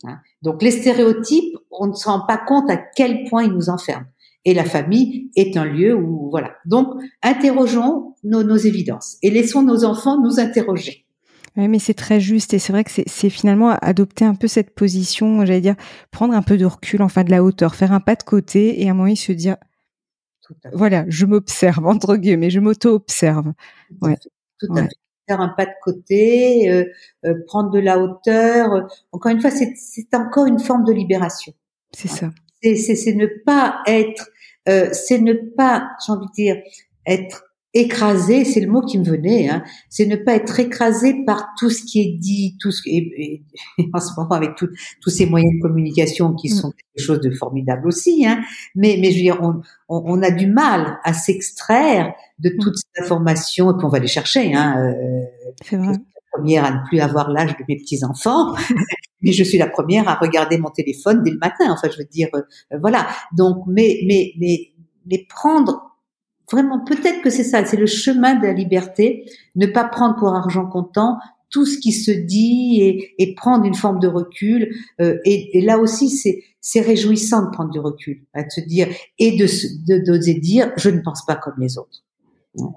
[0.06, 0.18] Hein.
[0.42, 4.06] Donc les stéréotypes, on ne se rend pas compte à quel point ils nous enferment.
[4.44, 6.56] Et la famille est un lieu où, voilà.
[6.66, 6.88] Donc,
[7.22, 11.06] interrogeons nos, nos évidences et laissons nos enfants nous interroger.
[11.56, 14.74] Oui, mais c'est très juste et c'est vrai que c'est finalement adopter un peu cette
[14.74, 15.76] position, j'allais dire,
[16.10, 18.88] prendre un peu de recul, enfin de la hauteur, faire un pas de côté et
[18.88, 19.56] à un moment se dire,
[20.72, 23.52] voilà, je m'observe entre guillemets, je m'auto-observe.
[24.02, 24.18] Ouais.
[24.58, 24.96] Tout à fait
[25.28, 26.84] faire un pas de côté, euh,
[27.24, 28.88] euh, prendre de la hauteur.
[29.12, 31.52] Encore une fois, c'est encore une forme de libération.
[31.92, 32.30] C'est ça.
[32.62, 34.28] C'est ne pas être,
[34.68, 36.56] euh, c'est ne pas, j'ai envie de dire,
[37.06, 41.48] être écrasé, c'est le mot qui me venait, hein, c'est ne pas être écrasé par
[41.58, 43.42] tout ce qui est dit, tout ce et,
[43.92, 46.56] en ce moment avec tous ces moyens de communication qui mm.
[46.56, 48.40] sont quelque chose de formidable aussi, hein,
[48.76, 52.58] mais mais je veux dire, on, on, a du mal à s'extraire de mm.
[52.60, 54.54] toutes ces informations et puis on va les chercher.
[54.54, 55.88] Hein, euh, c'est vrai.
[55.88, 58.54] la première à ne plus avoir l'âge de mes petits enfants,
[59.20, 61.72] mais je suis la première à regarder mon téléphone dès le matin.
[61.72, 62.42] Enfin, je veux dire, euh,
[62.80, 63.08] voilà.
[63.36, 64.70] Donc, mais mais mais
[65.06, 65.93] mais prendre
[66.50, 69.24] Vraiment, peut-être que c'est ça, c'est le chemin de la liberté,
[69.56, 71.18] ne pas prendre pour argent comptant
[71.50, 74.74] tout ce qui se dit et, et prendre une forme de recul.
[75.00, 78.88] Euh, et, et, là aussi, c'est c'est réjouissant de prendre du recul, à se dire
[79.18, 82.02] et de d'oser dire, je ne pense pas comme les autres.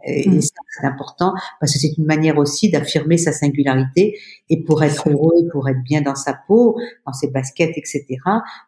[0.06, 0.42] Et, mm.
[0.42, 4.18] ça, c'est important parce que c'est une manière aussi d'affirmer sa singularité.
[4.50, 8.06] Et pour être heureux, pour être bien dans sa peau, dans ses baskets, etc.,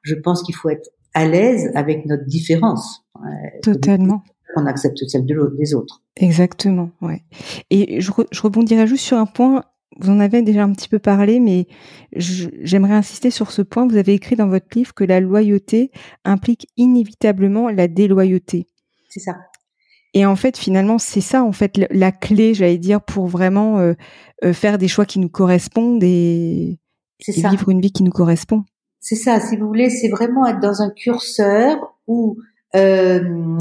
[0.01, 3.03] je pense qu'il faut être à l'aise avec notre différence.
[3.61, 4.23] Totalement
[4.55, 6.01] on accepte celle de des autres.
[6.17, 7.23] Exactement, ouais.
[7.69, 9.63] Et je, je, rebondirai juste sur un point.
[9.99, 11.67] Vous en avez déjà un petit peu parlé, mais
[12.13, 13.87] j'aimerais insister sur ce point.
[13.87, 15.91] Vous avez écrit dans votre livre que la loyauté
[16.23, 18.67] implique inévitablement la déloyauté.
[19.09, 19.35] C'est ça.
[20.13, 23.93] Et en fait, finalement, c'est ça, en fait, la clé, j'allais dire, pour vraiment euh,
[24.43, 26.79] euh, faire des choix qui nous correspondent et,
[27.27, 28.63] vivre une vie qui nous correspond.
[28.99, 32.37] C'est ça, si vous voulez, c'est vraiment être dans un curseur où
[32.75, 33.57] euh,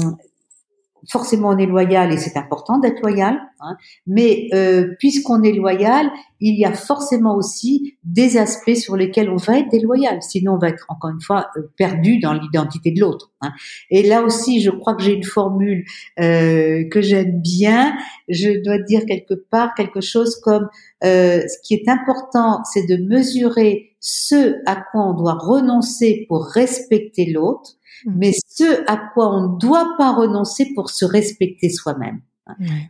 [1.09, 6.09] forcément on est loyal et c'est important d'être loyal, hein, mais euh, puisqu'on est loyal,
[6.39, 10.57] il y a forcément aussi des aspects sur lesquels on va être déloyal, sinon on
[10.57, 13.31] va être encore une fois euh, perdu dans l'identité de l'autre.
[13.41, 13.51] Hein.
[13.89, 15.83] Et là aussi, je crois que j'ai une formule
[16.19, 17.95] euh, que j'aime bien.
[18.27, 20.69] Je dois dire quelque part quelque chose comme
[21.03, 26.45] euh, ce qui est important, c'est de mesurer ce à quoi on doit renoncer pour
[26.45, 28.11] respecter l'autre Mmh.
[28.15, 32.21] mais ce à quoi on ne doit pas renoncer pour se respecter soi-même.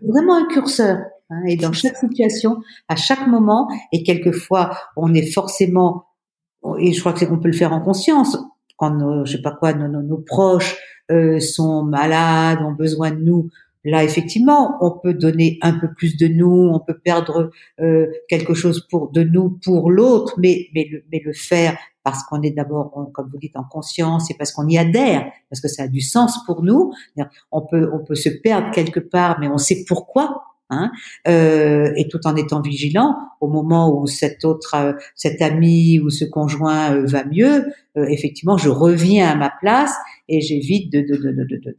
[0.01, 0.99] Vraiment un curseur.
[1.29, 6.05] Hein, et dans chaque situation, à chaque moment, et quelquefois, on est forcément,
[6.79, 8.37] et je crois qu'on peut le faire en conscience,
[8.77, 10.77] quand nos, je sais pas quoi, nos, nos, proches
[11.11, 13.49] euh, sont malades, ont besoin de nous,
[13.85, 18.53] Là, effectivement, on peut donner un peu plus de nous, on peut perdre euh, quelque
[18.53, 21.77] chose pour de nous pour l'autre, mais mais le, mais le faire
[22.09, 25.61] parce qu'on est d'abord, comme vous dites, en conscience et parce qu'on y adhère, parce
[25.61, 26.91] que ça a du sens pour nous.
[27.51, 30.43] On peut, on peut se perdre quelque part, mais on sait pourquoi.
[30.71, 30.91] Hein,
[31.27, 36.11] euh, et tout en étant vigilant au moment où cet autre, euh, cet ami ou
[36.11, 37.65] ce conjoint euh, va mieux,
[37.99, 39.93] euh, effectivement, je reviens à ma place
[40.27, 41.77] et j'évite de, de, de, de,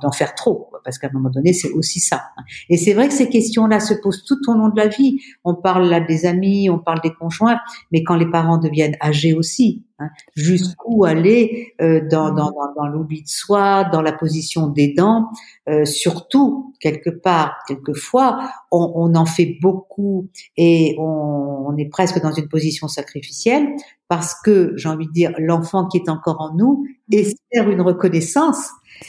[0.00, 2.22] d'en faire trop, parce qu'à un moment donné, c'est aussi ça.
[2.36, 2.42] Hein.
[2.68, 5.20] Et c'est vrai que ces questions-là se posent tout au long de la vie.
[5.44, 7.60] On parle là des amis, on parle des conjoints,
[7.92, 12.86] mais quand les parents deviennent âgés aussi, hein, jusqu'où aller euh, dans, dans, dans, dans
[12.88, 15.28] l'oubli de soi, dans la position d'aidant,
[15.68, 22.20] euh, surtout quelque part, quelquefois, on, on, en fait beaucoup et on, on est presque
[22.20, 23.68] dans une position sacrificielle
[24.12, 27.18] parce que, j'ai envie de dire, l'enfant qui est encore en nous mhm.
[27.18, 28.68] espère une reconnaissance.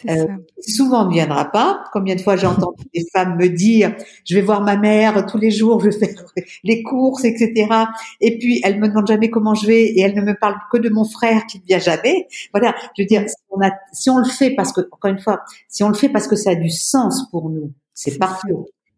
[0.10, 0.26] Euh,
[0.62, 1.84] souvent ne viendra pas.
[1.92, 5.38] Combien de fois j'ai entendu des femmes me dire, je vais voir ma mère tous
[5.38, 6.24] les jours, je vais faire
[6.64, 7.68] les courses, etc.
[8.22, 10.78] Et puis elle me demande jamais comment je vais et elle ne me parle que
[10.78, 12.28] de mon frère qui ne vient jamais.
[12.54, 15.20] Voilà, je veux dire, si on, a, si on le fait parce que, encore une
[15.20, 18.54] fois, si on le fait parce que ça a du sens pour nous, c'est parfait.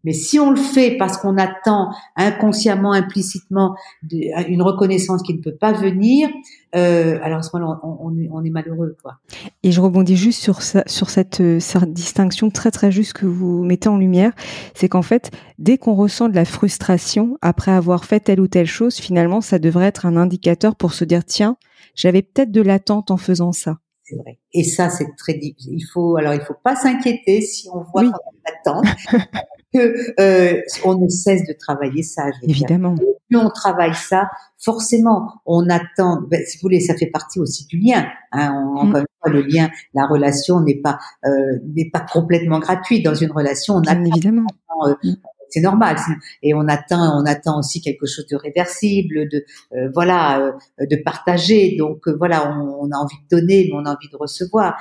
[0.06, 3.76] Mais si on le fait parce qu'on attend inconsciemment, implicitement
[4.12, 6.30] une reconnaissance qui ne peut pas venir,
[6.76, 8.96] euh, alors à ce moment-là, on, est, malheureux.
[9.02, 9.18] Quoi.
[9.64, 13.90] Et je rebondis juste sur, sur cette, cette, distinction très très juste que vous mettez
[13.90, 14.32] en lumière,
[14.76, 18.68] c'est qu'en fait, dès qu'on ressent de la frustration après avoir fait telle ou telle
[18.68, 21.58] chose, finalement, ça devrait être un indicateur pour se dire, tiens,
[21.96, 23.80] j'avais peut-être de l'attente en faisant ça.
[24.04, 24.38] C'est vrai.
[24.54, 25.74] Et ça, c'est très difficile.
[25.74, 28.12] Il faut, alors, il faut pas s'inquiéter si on voit oui.
[28.46, 28.86] l'attente.
[29.76, 32.24] que euh, on ne cesse de travailler ça.
[32.44, 32.96] Évidemment.
[33.30, 36.22] Plus on travaille ça, forcément, on attend.
[36.30, 38.06] Ben, si vous voulez, ça fait partie aussi du lien.
[38.32, 38.78] Hein, mm.
[38.78, 41.30] Encore une fois, le lien, la relation n'est pas euh,
[41.76, 43.76] n'est pas complètement gratuite dans une relation.
[43.76, 44.48] On attend, évidemment.
[44.88, 45.16] Euh, mm.
[45.50, 45.96] c'est normal
[46.44, 50.98] et on attend on attend aussi quelque chose de réversible de euh, voilà euh, de
[50.98, 54.18] partager donc euh, voilà on, on, a envie de donner mais on a envie de
[54.18, 54.76] recevoir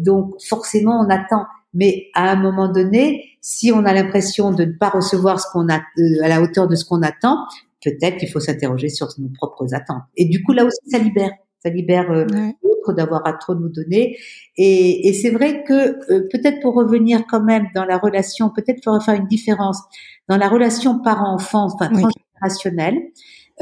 [0.00, 4.72] donc forcément on attend mais à un moment donné, si on a l'impression de ne
[4.72, 7.36] pas recevoir ce qu'on a euh, à la hauteur de ce qu'on attend,
[7.82, 10.02] peut-être qu'il faut s'interroger sur nos propres attentes.
[10.16, 11.30] Et du coup, là aussi, ça libère,
[11.62, 12.26] ça libère euh,
[12.62, 14.16] l'autre d'avoir à trop nous donner.
[14.56, 18.82] Et, et c'est vrai que euh, peut-être pour revenir quand même dans la relation, peut-être
[18.82, 19.80] pour faire une différence
[20.28, 22.98] dans la relation parent-enfant, enfin transgénérationnelle.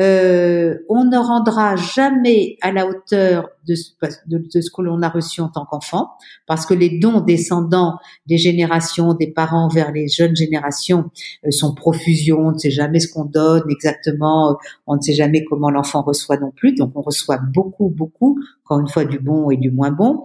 [0.01, 5.49] Euh, on ne rendra jamais à la hauteur de, ce que l'on a reçu en
[5.49, 6.11] tant qu'enfant,
[6.47, 11.11] parce que les dons descendants des générations, des parents vers les jeunes générations
[11.45, 12.39] euh, sont profusion.
[12.39, 14.57] On ne sait jamais ce qu'on donne exactement,
[14.87, 16.75] on ne sait jamais comment l'enfant reçoit non plus.
[16.75, 20.25] Donc on reçoit beaucoup, beaucoup, encore une fois du bon et du moins bon,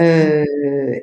[0.00, 0.44] euh,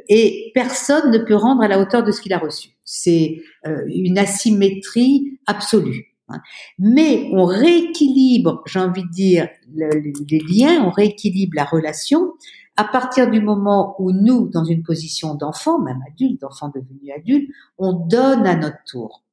[0.07, 2.69] et personne ne peut rendre à la hauteur de ce qu'il a reçu.
[2.85, 6.12] C'est euh, une asymétrie absolue.
[6.29, 6.39] Hein.
[6.79, 12.33] Mais on rééquilibre, j'ai envie de dire, les liens, on rééquilibre la relation
[12.75, 17.49] à partir du moment où nous, dans une position d'enfant, même adulte, d'enfant devenu adulte,
[17.77, 19.23] on donne à notre tour.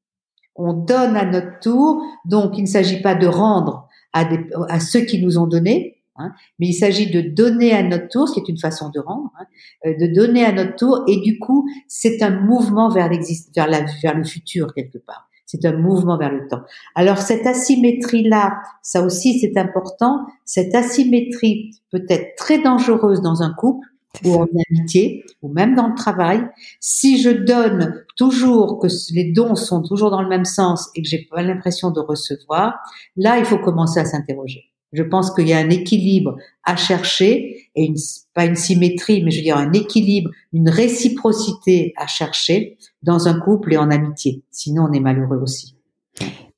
[0.56, 5.22] On donne à notre tour, donc il ne s'agit pas de rendre à, ceux qui
[5.22, 8.48] nous ont donné, hein, mais il s'agit de donner à notre tour, ce qui est
[8.48, 9.46] une façon de rendre, hein,
[9.86, 14.14] euh, de donner à notre tour, et du coup, c'est un mouvement vers, vers, vers
[14.14, 15.29] le futur quelque part.
[15.52, 16.60] C'est un mouvement vers le temps.
[16.94, 23.52] Alors cette asymétrie-là, ça aussi c'est important, cette asymétrie peut être très dangereuse dans un
[23.52, 23.84] couple
[24.24, 26.46] ou en amitié, ou même dans le travail.
[26.78, 31.08] Si je donne toujours que les dons sont toujours dans le même sens et que
[31.08, 32.78] j'ai pas l'impression de recevoir,
[33.16, 34.69] là il faut commencer à s'interroger.
[34.92, 37.96] Je pense qu'il y a un équilibre à chercher et une,
[38.34, 43.38] pas une symétrie, mais je veux dire un équilibre, une réciprocité à chercher dans un
[43.38, 44.42] couple et en amitié.
[44.50, 45.76] Sinon, on est malheureux aussi.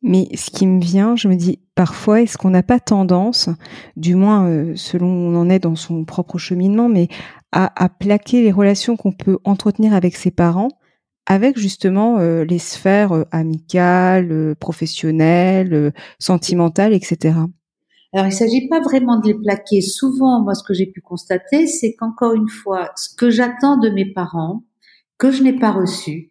[0.02, 3.48] Mais ce qui me vient, je me dis parfois, est-ce qu'on n'a pas tendance,
[3.96, 7.08] du moins euh, selon on en est dans son propre cheminement, mais
[7.52, 10.70] à, à plaquer les relations qu'on peut entretenir avec ses parents
[11.26, 17.34] avec justement euh, les sphères euh, amicales, professionnelles, sentimentales, etc.
[18.12, 19.80] Alors, il s'agit pas vraiment de les plaquer.
[19.80, 23.88] Souvent, moi, ce que j'ai pu constater, c'est qu'encore une fois, ce que j'attends de
[23.88, 24.64] mes parents,
[25.18, 26.30] que je n'ai pas reçu,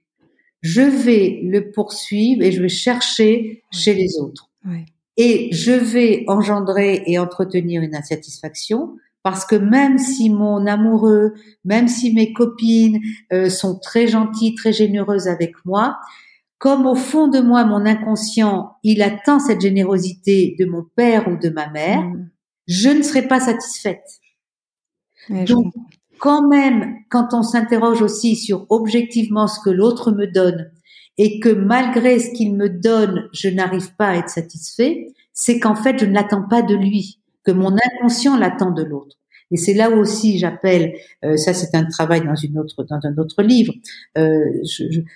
[0.61, 4.49] je vais le poursuivre et je vais chercher chez les autres.
[5.17, 11.87] Et je vais engendrer et entretenir une insatisfaction parce que même si mon amoureux, même
[11.87, 12.99] si mes copines
[13.31, 15.97] euh, sont très gentilles, très généreuses avec moi,
[16.61, 21.35] comme au fond de moi, mon inconscient, il attend cette générosité de mon père ou
[21.35, 22.29] de ma mère, mm.
[22.67, 24.05] je ne serai pas satisfaite.
[25.47, 25.73] Donc,
[26.19, 30.71] quand même, quand on s'interroge aussi sur objectivement ce que l'autre me donne
[31.17, 35.75] et que malgré ce qu'il me donne, je n'arrive pas à être satisfait, c'est qu'en
[35.75, 39.17] fait, je ne l'attends pas de lui, que mon inconscient l'attend de l'autre.
[39.51, 43.17] Et c'est là aussi j'appelle, euh, ça c'est un travail dans une autre dans un
[43.17, 43.73] autre livre.
[44.17, 44.39] Euh,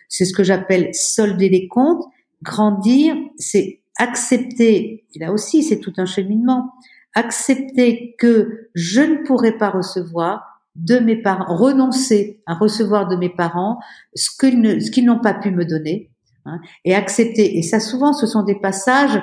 [0.10, 2.04] c'est ce que j'appelle solder les comptes,
[2.43, 5.06] grandir, c'est accepter.
[5.13, 6.71] Et là aussi c'est tout un cheminement.
[7.15, 13.30] Accepter que je ne pourrai pas recevoir de mes parents, renoncer à recevoir de mes
[13.30, 13.80] parents
[14.13, 16.12] ce qu'ils ce qu'ils n'ont pas pu me donner,
[16.45, 17.58] hein, et accepter.
[17.58, 19.21] Et ça souvent ce sont des passages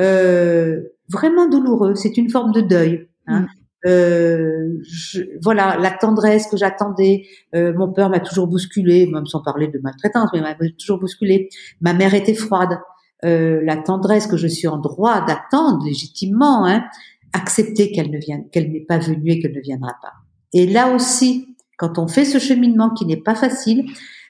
[0.00, 1.94] euh, vraiment douloureux.
[1.94, 3.08] C'est une forme de deuil.
[3.26, 3.46] Hein.
[3.84, 4.78] Euh,
[5.40, 7.26] voilà, la tendresse que j'attendais.
[7.54, 11.48] Euh, mon père m'a toujours bousculé, même sans parler de maltraitance, mais m'a toujours bousculé.
[11.80, 12.78] Ma mère était froide.
[13.24, 16.84] Euh, la tendresse que je suis en droit d'attendre légitimement, hein,
[17.32, 20.12] accepter qu'elle ne vienne, qu'elle n'est pas venue et qu'elle ne viendra pas.
[20.52, 23.86] Et là aussi, quand on fait ce cheminement qui n'est pas facile,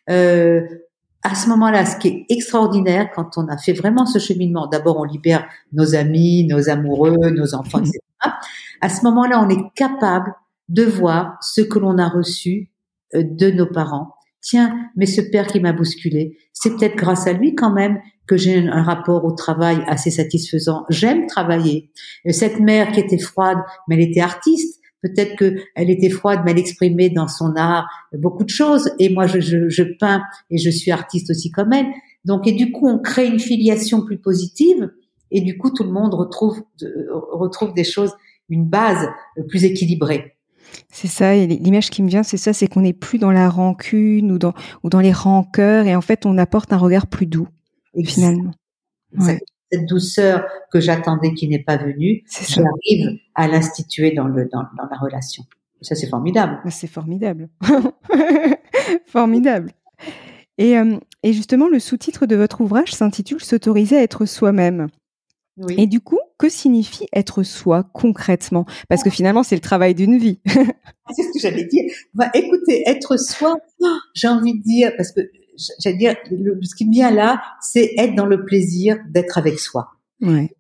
[0.09, 4.99] à ce moment-là, ce qui est extraordinaire, quand on a fait vraiment ce cheminement, d'abord
[4.99, 7.99] on libère nos amis, nos amoureux, nos enfants, etc
[8.81, 10.35] à ce moment-là, on est capable
[10.69, 12.71] de voir ce que l'on a reçu
[13.15, 14.15] euh, de nos parents.
[14.41, 18.37] Tiens, mais ce père qui m'a bousculé, c'est peut-être grâce à lui quand même que
[18.37, 20.85] j'ai un rapport au travail assez satisfaisant.
[20.89, 21.91] J'aime travailler.
[22.31, 24.81] Cette mère qui était froide, mais elle était artiste.
[25.01, 28.91] Peut-être que elle était froide, mais elle exprimait dans son art beaucoup de choses.
[28.99, 31.87] Et moi, je, je, je peins et je suis artiste aussi comme elle.
[32.25, 34.91] Donc, et du coup, on crée une filiation plus positive.
[35.33, 36.63] Et du coup, tout le monde retrouve,
[37.33, 38.15] retrouve des choses
[38.49, 40.37] une base euh, plus équilibrée.
[40.91, 43.49] C'est ça, et l'image qui me vient, c'est ça, c'est qu'on n'est plus dans la
[43.49, 47.27] rancune ou dans, ou dans les rancœurs, et en fait, on apporte un regard plus
[47.27, 47.49] doux,
[47.95, 48.53] et finalement.
[49.19, 54.89] Cette douceur que j'attendais qui n'est pas venue, j'arrive à l'instituer dans, le, dans, dans
[54.91, 55.45] la relation.
[55.81, 56.61] Ça, c'est formidable.
[56.65, 57.49] Ah, c'est formidable.
[59.07, 59.73] formidable.
[60.59, 64.89] Et, euh, et justement, le sous-titre de votre ouvrage s'intitule S'autoriser à être soi-même.
[65.59, 65.75] Oui.
[65.79, 68.65] Et du coup, que signifie être soi concrètement?
[68.89, 70.41] Parce que finalement, c'est le travail d'une vie.
[70.47, 71.85] c'est ce que j'allais dire.
[72.15, 73.59] Bah, écoutez, être soi,
[74.15, 75.21] j'ai envie de dire, parce que
[75.79, 79.89] j'allais dire, ce qui me vient là, c'est être dans le plaisir d'être avec soi.
[80.21, 80.51] Ouais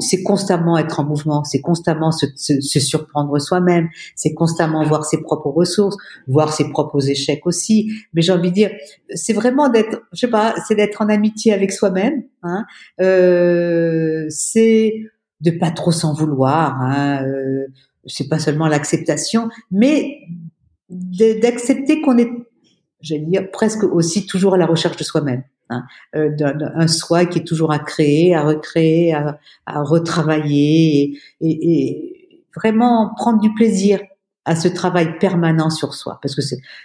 [0.00, 5.22] c'est constamment être en mouvement, c'est constamment se, se, surprendre soi-même, c'est constamment voir ses
[5.22, 7.90] propres ressources, voir ses propres échecs aussi.
[8.12, 8.70] Mais j'ai envie de dire,
[9.14, 12.24] c'est vraiment d'être, je sais pas, c'est d'être en amitié avec soi-même.
[12.42, 12.64] Hein.
[13.00, 16.80] Euh, c'est de pas trop s'en vouloir.
[16.80, 17.66] Hein, euh,
[18.06, 20.20] c'est pas seulement l'acceptation, mais
[20.88, 22.30] d'accepter qu'on est,
[23.00, 25.44] j'allais dire, presque aussi toujours à la recherche de soi-même.
[25.70, 25.84] Hein,
[26.16, 29.38] euh, soi qui est toujours à créer, à recréer, à,
[29.82, 31.88] retravailler et, et,
[32.30, 34.00] et, vraiment prendre du plaisir
[34.44, 36.18] à ce travail permanent sur soi.
[36.22, 36.42] Parce que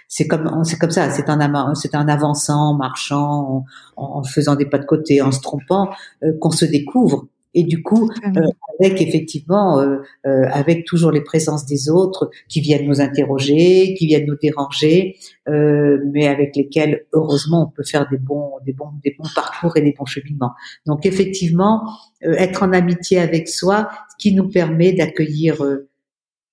[0.08, 3.64] c'est comme c'est comme ça c'est un c'est un avançant en marchant
[3.96, 5.90] en, en, faisant des pas de côté en se trompant
[6.22, 7.26] euh, qu'on se découvre.
[7.54, 8.42] Et du coup, euh,
[8.78, 9.96] avec effectivement, euh,
[10.26, 15.16] euh, avec toujours les présences des autres qui viennent nous interroger, qui viennent nous déranger,
[15.48, 19.76] euh, mais avec lesquels, heureusement, on peut faire des bons, des bons, des bons parcours
[19.76, 20.52] et des bons cheminements.
[20.86, 21.82] Donc, effectivement,
[22.24, 25.64] euh, être en amitié avec soi, ce qui nous permet d'accueillir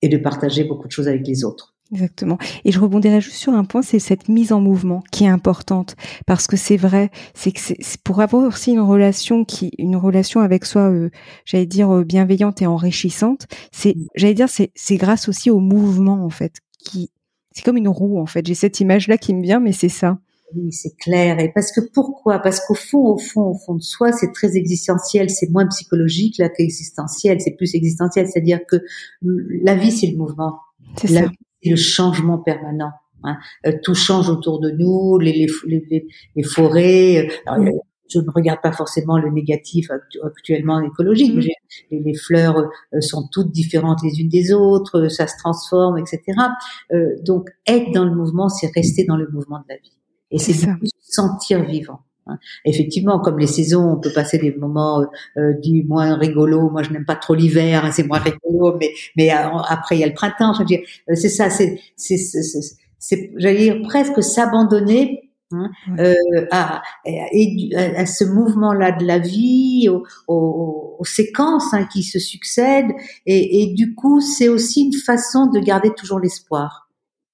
[0.06, 1.74] et de partager beaucoup de choses avec les autres.
[1.92, 2.38] Exactement.
[2.64, 5.96] Et je rebondirai juste sur un point, c'est cette mise en mouvement qui est importante
[6.26, 10.42] parce que c'est vrai, c'est que c'est pour avoir aussi une relation qui, une relation
[10.42, 11.10] avec soi, euh,
[11.44, 13.48] j'allais dire euh, bienveillante et enrichissante.
[13.72, 14.08] C'est, mm.
[14.16, 17.12] j'allais dire, c'est c'est grâce aussi au mouvement en fait, qui
[17.52, 18.46] c'est comme une roue en fait.
[18.46, 20.18] J'ai cette image là qui me vient, mais c'est ça.
[20.54, 21.40] Oui, c'est clair.
[21.40, 22.40] Et parce que pourquoi?
[22.40, 25.30] Parce qu'au fond, au fond, au fond de soi, c'est très existentiel.
[25.30, 27.42] C'est moins psychologique là qu'existentiel.
[27.42, 28.28] C'est plus existentiel.
[28.28, 28.78] C'est-à-dire que
[29.22, 30.60] la vie, c'est le mouvement.
[30.98, 31.30] C'est ça
[31.70, 32.92] le changement permanent.
[33.24, 33.38] Hein.
[33.66, 37.28] Euh, tout change autour de nous, les, les, les, les forêts.
[37.48, 37.72] Euh,
[38.08, 39.90] je ne regarde pas forcément le négatif
[40.24, 41.36] actuellement écologique.
[41.36, 41.40] Mm.
[41.92, 46.22] Les, les, fleurs euh, sont toutes différentes les unes des autres, ça se transforme, etc.
[47.26, 49.98] donc être dans le mouvement, c'est rester dans le mouvement de la vie.
[50.36, 50.68] Et c'est se
[51.02, 52.02] sentir vivant.
[52.28, 52.38] Hein.
[52.66, 55.06] Effectivement, comme les saisons, on peut passer des moments euh,
[55.38, 56.70] euh du moins rigolos.
[56.70, 60.00] Moi, je n'aime pas trop l'hiver, hein, c'est moins rigolo, mais mais euh, après il
[60.00, 60.64] y a le printemps.
[60.64, 65.70] Dire, euh, c'est ça, c'est c'est c'est j'allais dire presque s'abandonner Hein,
[66.00, 66.16] euh,
[66.52, 66.82] à, à,
[67.98, 72.92] à, ce mouvement-là de la vie, aux, aux, aux séquences hein, qui se succèdent,
[73.28, 76.90] et, et du coup, c'est aussi une façon de garder toujours l'espoir.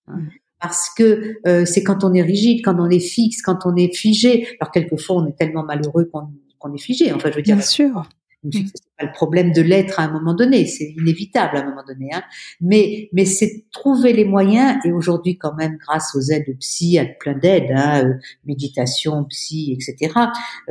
[0.08, 0.20] Hein
[0.62, 3.94] parce que euh, c'est quand on est rigide, quand on est fixe, quand on est
[3.94, 4.48] figé.
[4.60, 6.10] Alors quelquefois on est tellement malheureux
[6.60, 7.12] qu'on est figé.
[7.12, 7.56] Enfin, je veux dire.
[7.56, 8.08] Bien sûr.
[8.44, 12.10] Pas le problème de l'être à un moment donné, c'est inévitable à un moment donné.
[12.12, 12.24] Hein.
[12.60, 17.06] Mais mais c'est trouver les moyens et aujourd'hui quand même grâce aux aides psy, à
[17.06, 18.14] plein d'aides, hein, euh,
[18.46, 20.14] méditation, psy, etc.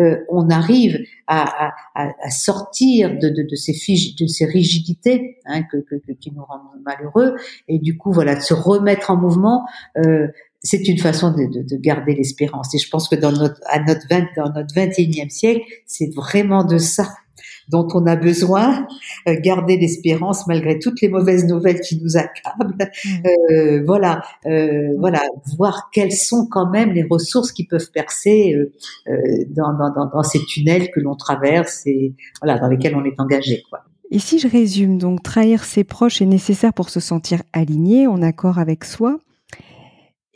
[0.00, 0.98] Euh, on arrive
[1.28, 6.12] à, à, à sortir de, de, de, ces figes, de ces rigidités hein, que, que,
[6.12, 7.36] qui nous rendent malheureux
[7.68, 9.64] et du coup voilà de se remettre en mouvement.
[9.96, 10.26] Euh,
[10.62, 12.74] c'est une façon de, de, de garder l'espérance.
[12.74, 16.64] Et je pense que dans notre, à notre 20, dans notre 21e siècle, c'est vraiment
[16.64, 17.08] de ça
[17.70, 18.86] dont on a besoin,
[19.28, 22.90] euh, garder l'espérance malgré toutes les mauvaises nouvelles qui nous accablent.
[23.04, 23.08] Mmh.
[23.52, 25.22] Euh, voilà, euh, voilà,
[25.56, 28.72] voir quelles sont quand même les ressources qui peuvent percer euh,
[29.08, 33.18] euh, dans, dans, dans, ces tunnels que l'on traverse et voilà dans lesquels on est
[33.18, 33.80] engagé, quoi.
[34.12, 38.22] Et si je résume, donc trahir ses proches est nécessaire pour se sentir aligné, en
[38.22, 39.18] accord avec soi.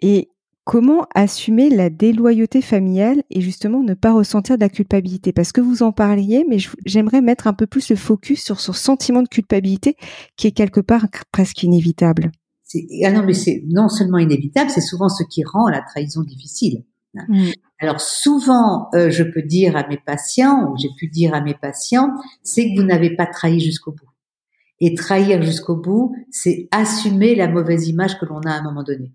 [0.01, 0.29] Et
[0.65, 5.33] Comment assumer la déloyauté familiale et justement ne pas ressentir de la culpabilité?
[5.33, 6.57] Parce que vous en parliez, mais
[6.87, 9.97] j'aimerais mettre un peu plus le focus sur ce sentiment de culpabilité
[10.37, 12.33] qui est quelque part presque inévitable.
[13.05, 16.85] Ah non, mais c'est non seulement inévitable, c'est souvent ce qui rend la trahison difficile.
[17.13, 17.51] Mmh.
[17.79, 21.55] Alors souvent, euh, je peux dire à mes patients, ou j'ai pu dire à mes
[21.55, 22.09] patients,
[22.43, 24.09] c'est que vous n'avez pas trahi jusqu'au bout.
[24.81, 28.83] Et trahir jusqu'au bout, c'est assumer la mauvaise image que l'on a à un moment
[28.83, 29.13] donné.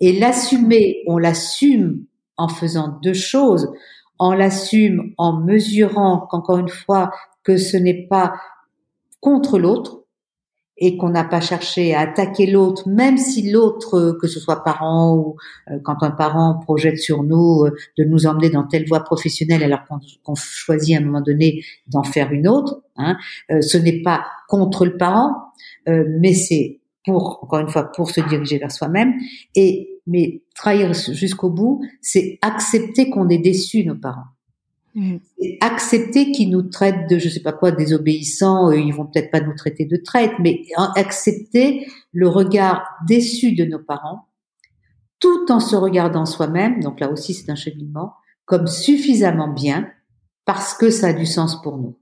[0.00, 2.04] Et l'assumer, on l'assume
[2.36, 3.72] en faisant deux choses.
[4.18, 7.10] On l'assume en mesurant qu'encore une fois,
[7.42, 8.34] que ce n'est pas
[9.20, 10.02] contre l'autre
[10.78, 15.14] et qu'on n'a pas cherché à attaquer l'autre, même si l'autre, que ce soit parent
[15.16, 15.36] ou
[15.70, 19.64] euh, quand un parent projette sur nous euh, de nous emmener dans telle voie professionnelle
[19.64, 19.80] alors
[20.22, 23.16] qu'on choisit à un moment donné d'en faire une autre, hein,
[23.50, 25.34] euh, ce n'est pas contre le parent,
[25.86, 29.14] mais c'est pour, encore une fois, pour se diriger vers soi-même.
[29.54, 34.26] Et, mais trahir jusqu'au bout, c'est accepter qu'on est déçu nos parents.
[34.94, 35.18] Mmh.
[35.60, 39.40] accepter qu'ils nous traitent de, je sais pas quoi, désobéissants, euh, ils vont peut-être pas
[39.40, 40.62] nous traiter de traite, mais
[40.96, 44.26] accepter le regard déçu de nos parents,
[45.20, 49.88] tout en se regardant soi-même, donc là aussi c'est un cheminement, comme suffisamment bien,
[50.44, 51.96] parce que ça a du sens pour nous.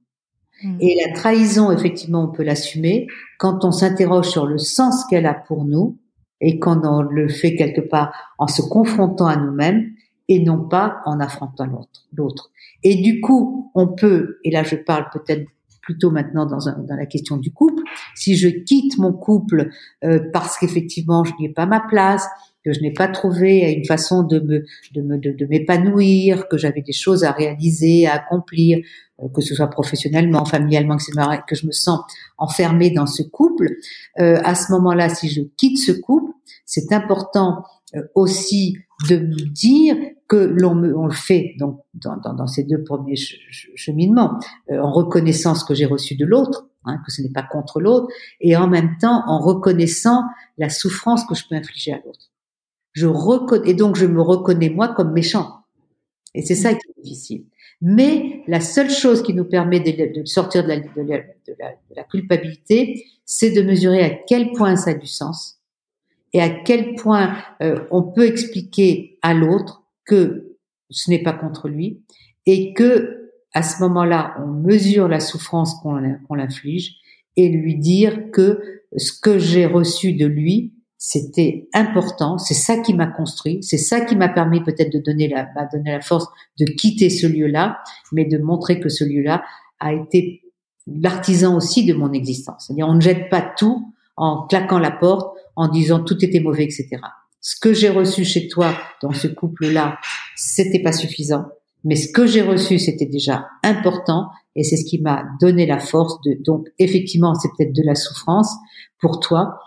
[0.62, 0.76] Mm.
[0.80, 3.06] Et la trahison, effectivement, on peut l'assumer
[3.38, 5.98] quand on s'interroge sur le sens qu'elle a pour nous
[6.40, 9.92] et quand on le fait quelque part en se confrontant à nous-mêmes
[10.28, 11.66] et non pas en affrontant
[12.12, 12.50] l'autre.
[12.82, 15.46] Et du coup, on peut, et là je parle peut-être
[15.82, 17.82] plutôt maintenant dans, dans, la question du couple,
[18.16, 19.70] si je quitte mon couple
[20.02, 22.26] euh, parce qu'effectivement je n'y ai pas ma place,
[22.66, 26.82] que je n'ai pas trouvé une façon de me de me de, m'épanouir, que j'avais
[26.82, 28.78] des choses à réaliser, à accomplir,
[29.22, 30.96] euh, que ce soit professionnellement, familialement,
[31.46, 32.00] que je me sens
[32.38, 33.68] enfermée dans ce couple.
[34.18, 36.32] Euh, à ce moment-là, si je quitte ce couple,
[36.64, 37.62] c'est important
[37.94, 38.76] euh, aussi
[39.08, 39.96] de me dire
[40.28, 43.16] que l'on on le fait donc dans, dans, dans ces deux premiers
[43.76, 44.38] cheminements
[44.70, 47.80] euh, en reconnaissant ce que j'ai reçu de l'autre hein, que ce n'est pas contre
[47.80, 48.08] l'autre
[48.40, 50.22] et en même temps en reconnaissant
[50.58, 52.30] la souffrance que je peux infliger à l'autre
[52.96, 55.60] je reconnais et donc je me reconnais moi comme méchant.
[56.34, 57.44] Et c'est ça qui est difficile.
[57.82, 60.68] Mais la seule chose qui nous permet de, sortir de
[61.94, 65.60] la culpabilité c'est de mesurer à quel point ça a du sens
[66.32, 70.56] et à quel point euh, on peut expliquer à l'autre que
[70.88, 72.00] ce n'est pas contre lui
[72.46, 76.96] et que à ce moment-là, on mesure la souffrance qu'on l'inflige
[77.36, 82.94] et lui dire que ce que j'ai reçu de lui, c'était important, c'est ça qui
[82.94, 86.26] m'a construit, c'est ça qui m'a permis peut-être de donner la, m'a donné la force
[86.58, 87.78] de quitter ce lieu-là,
[88.12, 89.44] mais de montrer que ce lieu-là
[89.78, 90.42] a été
[90.86, 92.66] l'artisan aussi de mon existence.
[92.66, 96.64] C'est-à-dire, on ne jette pas tout en claquant la porte, en disant tout était mauvais,
[96.64, 96.88] etc.
[97.40, 99.98] Ce que j'ai reçu chez toi dans ce couple-là,
[100.34, 101.44] c'était pas suffisant,
[101.84, 105.78] mais ce que j'ai reçu, c'était déjà important, et c'est ce qui m'a donné la
[105.78, 106.36] force de.
[106.42, 108.52] Donc, effectivement, c'est peut-être de la souffrance
[109.00, 109.60] pour toi.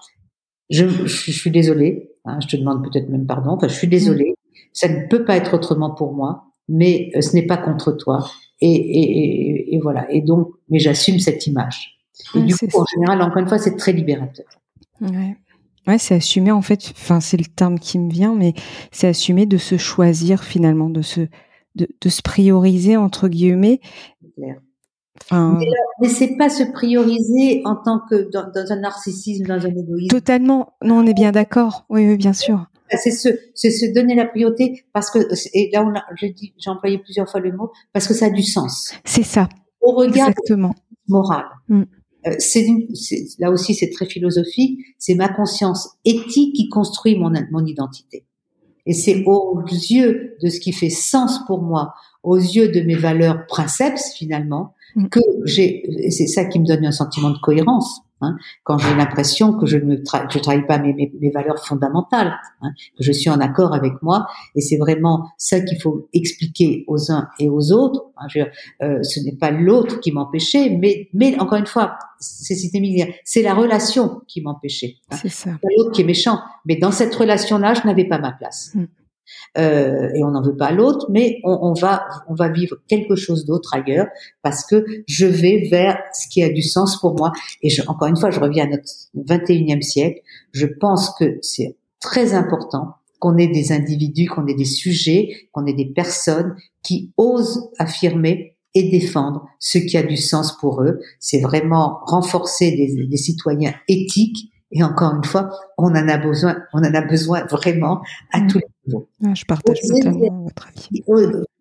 [0.69, 2.11] Je, je, suis désolée.
[2.25, 3.51] Hein, je te demande peut-être même pardon.
[3.51, 4.35] Enfin, je suis désolée.
[4.73, 8.29] Ça ne peut pas être autrement pour moi, mais euh, ce n'est pas contre toi.
[8.61, 10.11] Et, et, et, voilà.
[10.11, 11.97] Et donc, mais j'assume cette image.
[12.35, 14.45] Et du coup, en général, encore une fois, c'est très libérateur.
[15.01, 15.37] Ouais.
[15.87, 16.91] Ouais, c'est assumer en fait.
[16.91, 18.53] Enfin, c'est le terme qui me vient, mais
[18.91, 21.21] c'est assumer de se choisir finalement, de se
[21.75, 23.79] de, de se prioriser entre guillemets.
[25.23, 25.65] Enfin, mais,
[26.01, 30.09] mais c'est pas se prioriser en tant que dans, dans, un narcissisme, dans un égoïsme.
[30.09, 30.73] Totalement.
[30.83, 31.85] Non, on est bien d'accord.
[31.89, 32.65] Oui, oui, bien sûr.
[32.91, 35.19] C'est se, c'est se donner la priorité parce que
[35.53, 38.27] et là on a, j'ai dit, j'ai employé plusieurs fois le mot parce que ça
[38.27, 38.93] a du sens.
[39.05, 39.47] C'est ça.
[39.81, 40.73] Au regard Exactement.
[41.07, 41.45] moral.
[41.67, 41.83] Mm.
[42.25, 42.65] Euh, c'est
[43.37, 48.25] là aussi c'est très philosophique, c'est ma conscience éthique qui construit mon, mon identité.
[48.89, 52.95] Et c'est aux yeux de ce qui fait sens pour moi, aux yeux de mes
[52.95, 55.09] valeurs princeps finalement, mm.
[55.09, 58.01] que j'ai, c'est ça qui me donne un sentiment de cohérence.
[58.21, 61.65] Hein, quand j'ai l'impression que je ne tra je trahis pas mes, mes, mes valeurs
[61.65, 66.09] fondamentales, hein, que je suis en accord avec moi, et c'est vraiment ça qu'il faut
[66.13, 68.07] expliquer aux uns et aux autres.
[68.17, 68.41] Hein, je,
[68.81, 74.21] euh, ce n'est pas l'autre qui m'empêchait, mais, mais encore une fois, c'est la relation
[74.27, 74.95] qui m'empêchait.
[75.11, 78.71] C'est l'autre qui est méchant, mais dans cette relation-là, je n'avais pas ma place.
[78.75, 78.85] Mm.
[79.57, 83.15] Euh, et on n'en veut pas l'autre, mais on, on, va on va vivre quelque
[83.15, 84.07] chose d'autre ailleurs
[84.43, 87.31] parce que je vais vers ce qui a du sens pour moi.
[87.61, 90.21] Et je, encore une fois, je reviens à notre 21e siècle.
[90.51, 95.65] Je pense que c'est très important qu'on ait des individus, qu'on ait des sujets, qu'on
[95.65, 100.99] ait des personnes qui osent affirmer et défendre ce qui a du sens pour eux.
[101.19, 106.57] C'est vraiment renforcer des, des citoyens éthiques et encore une fois, on en a besoin,
[106.73, 108.01] on en a besoin vraiment
[108.31, 108.47] à mm.
[108.47, 108.65] tous les
[109.23, 111.03] Ah, je partage totalement votre avis.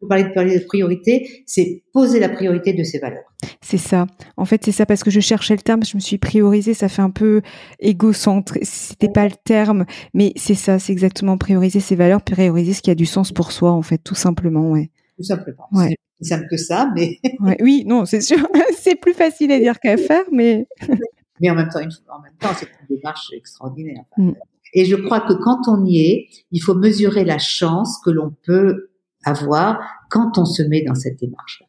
[0.00, 3.24] Vous parlez de, priorité, c'est poser la priorité de ses valeurs.
[3.60, 4.06] C'est ça.
[4.36, 6.88] En fait, c'est ça parce que je cherchais le terme, je me suis priorisée, ça
[6.88, 7.42] fait un peu
[7.80, 8.58] égocentre.
[8.62, 12.90] C'était pas le terme, mais c'est ça, c'est exactement prioriser ses valeurs, prioriser ce qui
[12.90, 14.90] a du sens pour soi, en fait, tout simplement, ouais.
[15.16, 15.66] Tout simplement.
[15.72, 15.96] Ouais.
[16.20, 17.18] C'est simple que ça, mais.
[17.40, 18.38] ouais, oui, non, c'est sûr.
[18.78, 20.66] c'est plus facile à dire qu'à faire, mais.
[21.40, 24.04] mais en même temps, en même temps, c'est une démarche extraordinaire.
[24.16, 24.32] Mm.
[24.74, 28.34] Et je crois que quand on y est, il faut mesurer la chance que l'on
[28.44, 28.90] peut
[29.24, 31.66] avoir quand on se met dans cette démarche-là.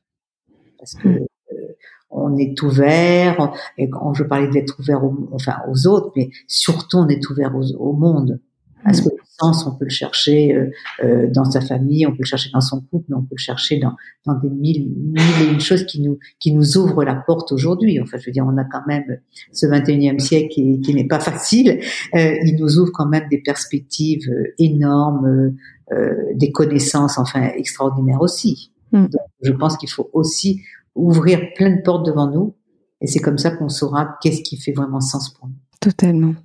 [0.78, 1.26] Parce que mm.
[1.54, 1.68] euh,
[2.10, 6.98] on est ouvert, et quand je parlais d'être ouvert aux, enfin aux autres, mais surtout
[6.98, 8.40] on est ouvert au monde.
[8.84, 10.72] Parce que le sens, on peut le chercher euh,
[11.04, 13.80] euh, dans sa famille, on peut le chercher dans son couple, on peut le chercher
[13.80, 13.94] dans,
[14.26, 18.00] dans des mille, mille et une choses qui nous, qui nous ouvrent la porte aujourd'hui.
[18.00, 19.20] Enfin, je veux dire, on a quand même
[19.52, 21.80] ce 21e siècle qui, qui n'est pas facile.
[22.16, 25.56] Euh, il nous ouvre quand même des perspectives énormes,
[25.92, 28.72] euh, des connaissances, enfin, extraordinaires aussi.
[28.92, 29.06] Mm.
[29.06, 30.62] Donc, je pense qu'il faut aussi
[30.94, 32.56] ouvrir plein de portes devant nous.
[33.02, 35.56] Et c'est comme ça qu'on saura qu'est-ce qui fait vraiment sens pour nous.
[35.80, 36.36] Totalement.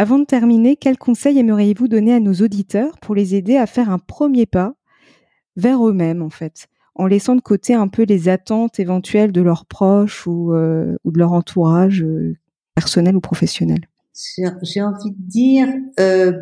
[0.00, 3.90] Avant de terminer, quels conseils aimeriez-vous donner à nos auditeurs pour les aider à faire
[3.90, 4.72] un premier pas
[5.56, 9.66] vers eux-mêmes, en fait, en laissant de côté un peu les attentes éventuelles de leurs
[9.66, 12.34] proches ou, euh, de leur entourage euh,
[12.74, 13.80] personnel ou professionnel?
[14.14, 15.68] J'ai envie de dire,
[16.00, 16.32] euh,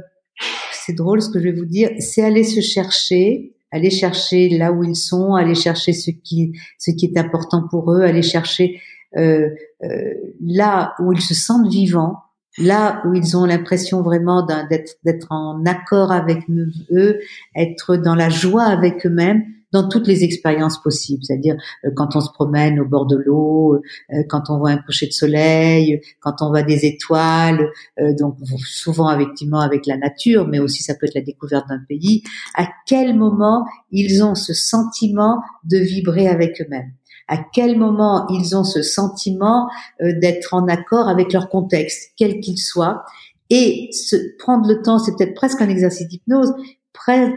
[0.71, 4.71] c'est drôle ce que je vais vous dire, c'est aller se chercher, aller chercher là
[4.71, 8.81] où ils sont, aller chercher ce qui est important pour eux, aller chercher
[9.11, 12.19] là où ils se sentent vivants
[12.59, 16.45] là où ils ont l'impression vraiment d'être en accord avec
[16.91, 17.19] eux,
[17.57, 19.43] être dans la joie avec eux-mêmes,
[19.73, 23.75] dans toutes les expériences possibles, c'est-à-dire euh, quand on se promène au bord de l'eau,
[23.75, 27.69] euh, quand on voit un coucher de soleil, quand on voit des étoiles,
[28.01, 31.83] euh, donc souvent effectivement avec la nature, mais aussi ça peut être la découverte d'un
[31.89, 32.23] pays.
[32.55, 36.93] À quel moment ils ont ce sentiment de vibrer avec eux-mêmes
[37.29, 39.69] à quel moment ils ont ce sentiment
[40.01, 43.05] d'être en accord avec leur contexte, quel qu'il soit,
[43.51, 46.53] et se prendre le temps, c'est peut-être presque un exercice d'hypnose,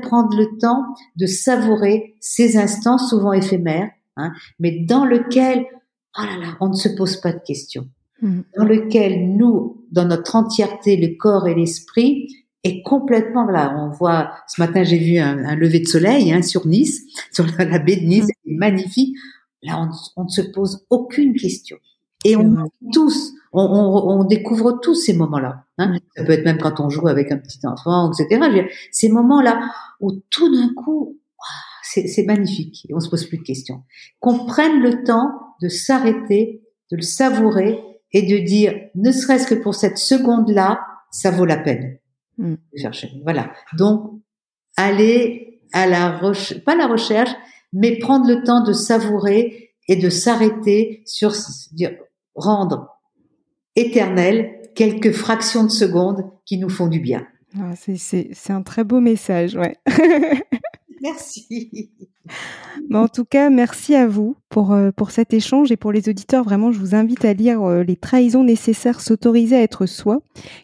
[0.02, 0.84] prendre le temps
[1.16, 5.66] de savourer ces instants souvent éphémères, hein, mais dans lequel,
[6.18, 7.88] oh là là, on ne se pose pas de questions,
[8.22, 8.40] mmh.
[8.58, 12.28] dans lequel nous, dans notre entièreté, le corps et l'esprit,
[12.64, 13.74] est complètement là.
[13.78, 17.80] On voit ce matin j'ai vu un, lever de soleil hein, sur Nice, sur la,
[17.80, 18.28] baie de Nice, mmh.
[18.46, 19.16] c'est magnifique.
[19.64, 21.78] Là, on, on, ne se pose aucune question.
[22.24, 25.66] Et on tous, on, on, on, découvre tous ces moments-là.
[25.78, 25.98] Hein.
[26.16, 28.68] Ça peut être même quand on joue avec un petit enfant, etc.
[28.92, 29.60] Ces moments-là
[30.00, 31.18] où tout d'un coup,
[31.84, 33.84] c'est magnifique et on se pose plus de questions.
[34.20, 35.32] Qu'on prenne le temps
[35.62, 37.80] de s'arrêter, de le savourer
[38.14, 40.82] et de dire, ne serait-ce que pour cette seconde-là,
[41.12, 41.98] ça vaut la peine
[42.38, 42.54] mm.
[42.54, 43.12] de chercher.
[43.24, 43.52] Voilà.
[43.78, 44.22] Donc,
[44.78, 47.32] aller à la recherche, pas la recherche,
[47.74, 51.34] mais prendre le temps de savourer et de s'arrêter sur
[52.36, 52.88] rendre
[53.76, 57.26] éternel quelques fractions de secondes qui nous font du bien.
[57.60, 59.76] Ah, c'est un très beau message, ouais.
[61.02, 61.92] merci.
[62.90, 66.08] Mais en tout cas, merci à vous pour, euh, pour cet échange et pour les
[66.08, 66.44] auditeurs.
[66.44, 70.20] Vraiment, je vous invite à lire euh, Les trahisons nécessaires, s'autoriser à être soi,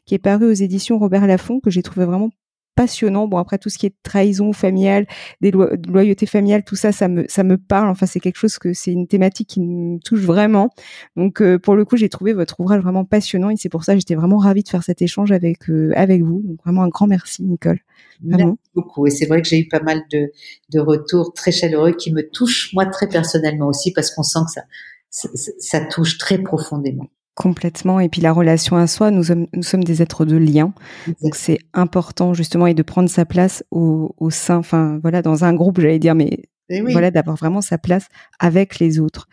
[0.05, 2.29] qui est paru aux éditions Robert Laffont, que j'ai trouvé vraiment
[2.77, 3.27] passionnant.
[3.27, 5.07] Bon, après, tout ce qui est trahison familiale,
[5.41, 7.89] des loyautés familiales, tout ça, ça me, ça me parle.
[7.89, 10.69] Enfin, c'est quelque chose que c'est une thématique qui me touche vraiment.
[11.15, 13.93] Donc, euh, pour le coup, j'ai trouvé votre ouvrage vraiment passionnant et c'est pour ça
[13.93, 16.41] que j'étais vraiment ravie de faire cet échange avec, euh, avec vous.
[16.45, 17.79] Donc, vraiment un grand merci, Nicole.
[18.23, 19.07] Merci beaucoup.
[19.07, 20.31] Et c'est vrai que j'ai eu pas mal de,
[20.69, 24.51] de retours très chaleureux qui me touchent, moi, très personnellement aussi, parce qu'on sent que
[24.51, 24.61] ça,
[25.09, 27.07] ça, ça touche très profondément.
[27.37, 27.99] Complètement.
[27.99, 30.73] Et puis la relation à soi, nous sommes, nous sommes des êtres de lien.
[31.21, 35.43] Donc c'est important justement et de prendre sa place au, au sein, enfin voilà, dans
[35.43, 38.07] un groupe, j'allais dire, mais eh voilà, d'avoir vraiment sa place
[38.39, 39.27] avec les autres.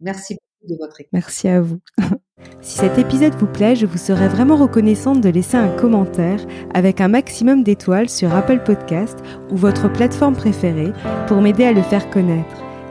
[0.00, 0.36] Merci
[0.68, 1.12] de votre écoute.
[1.14, 1.78] Merci à vous.
[2.60, 7.00] si cet épisode vous plaît, je vous serais vraiment reconnaissante de laisser un commentaire avec
[7.00, 9.18] un maximum d'étoiles sur Apple Podcast
[9.50, 10.92] ou votre plateforme préférée
[11.26, 12.69] pour m'aider à le faire connaître.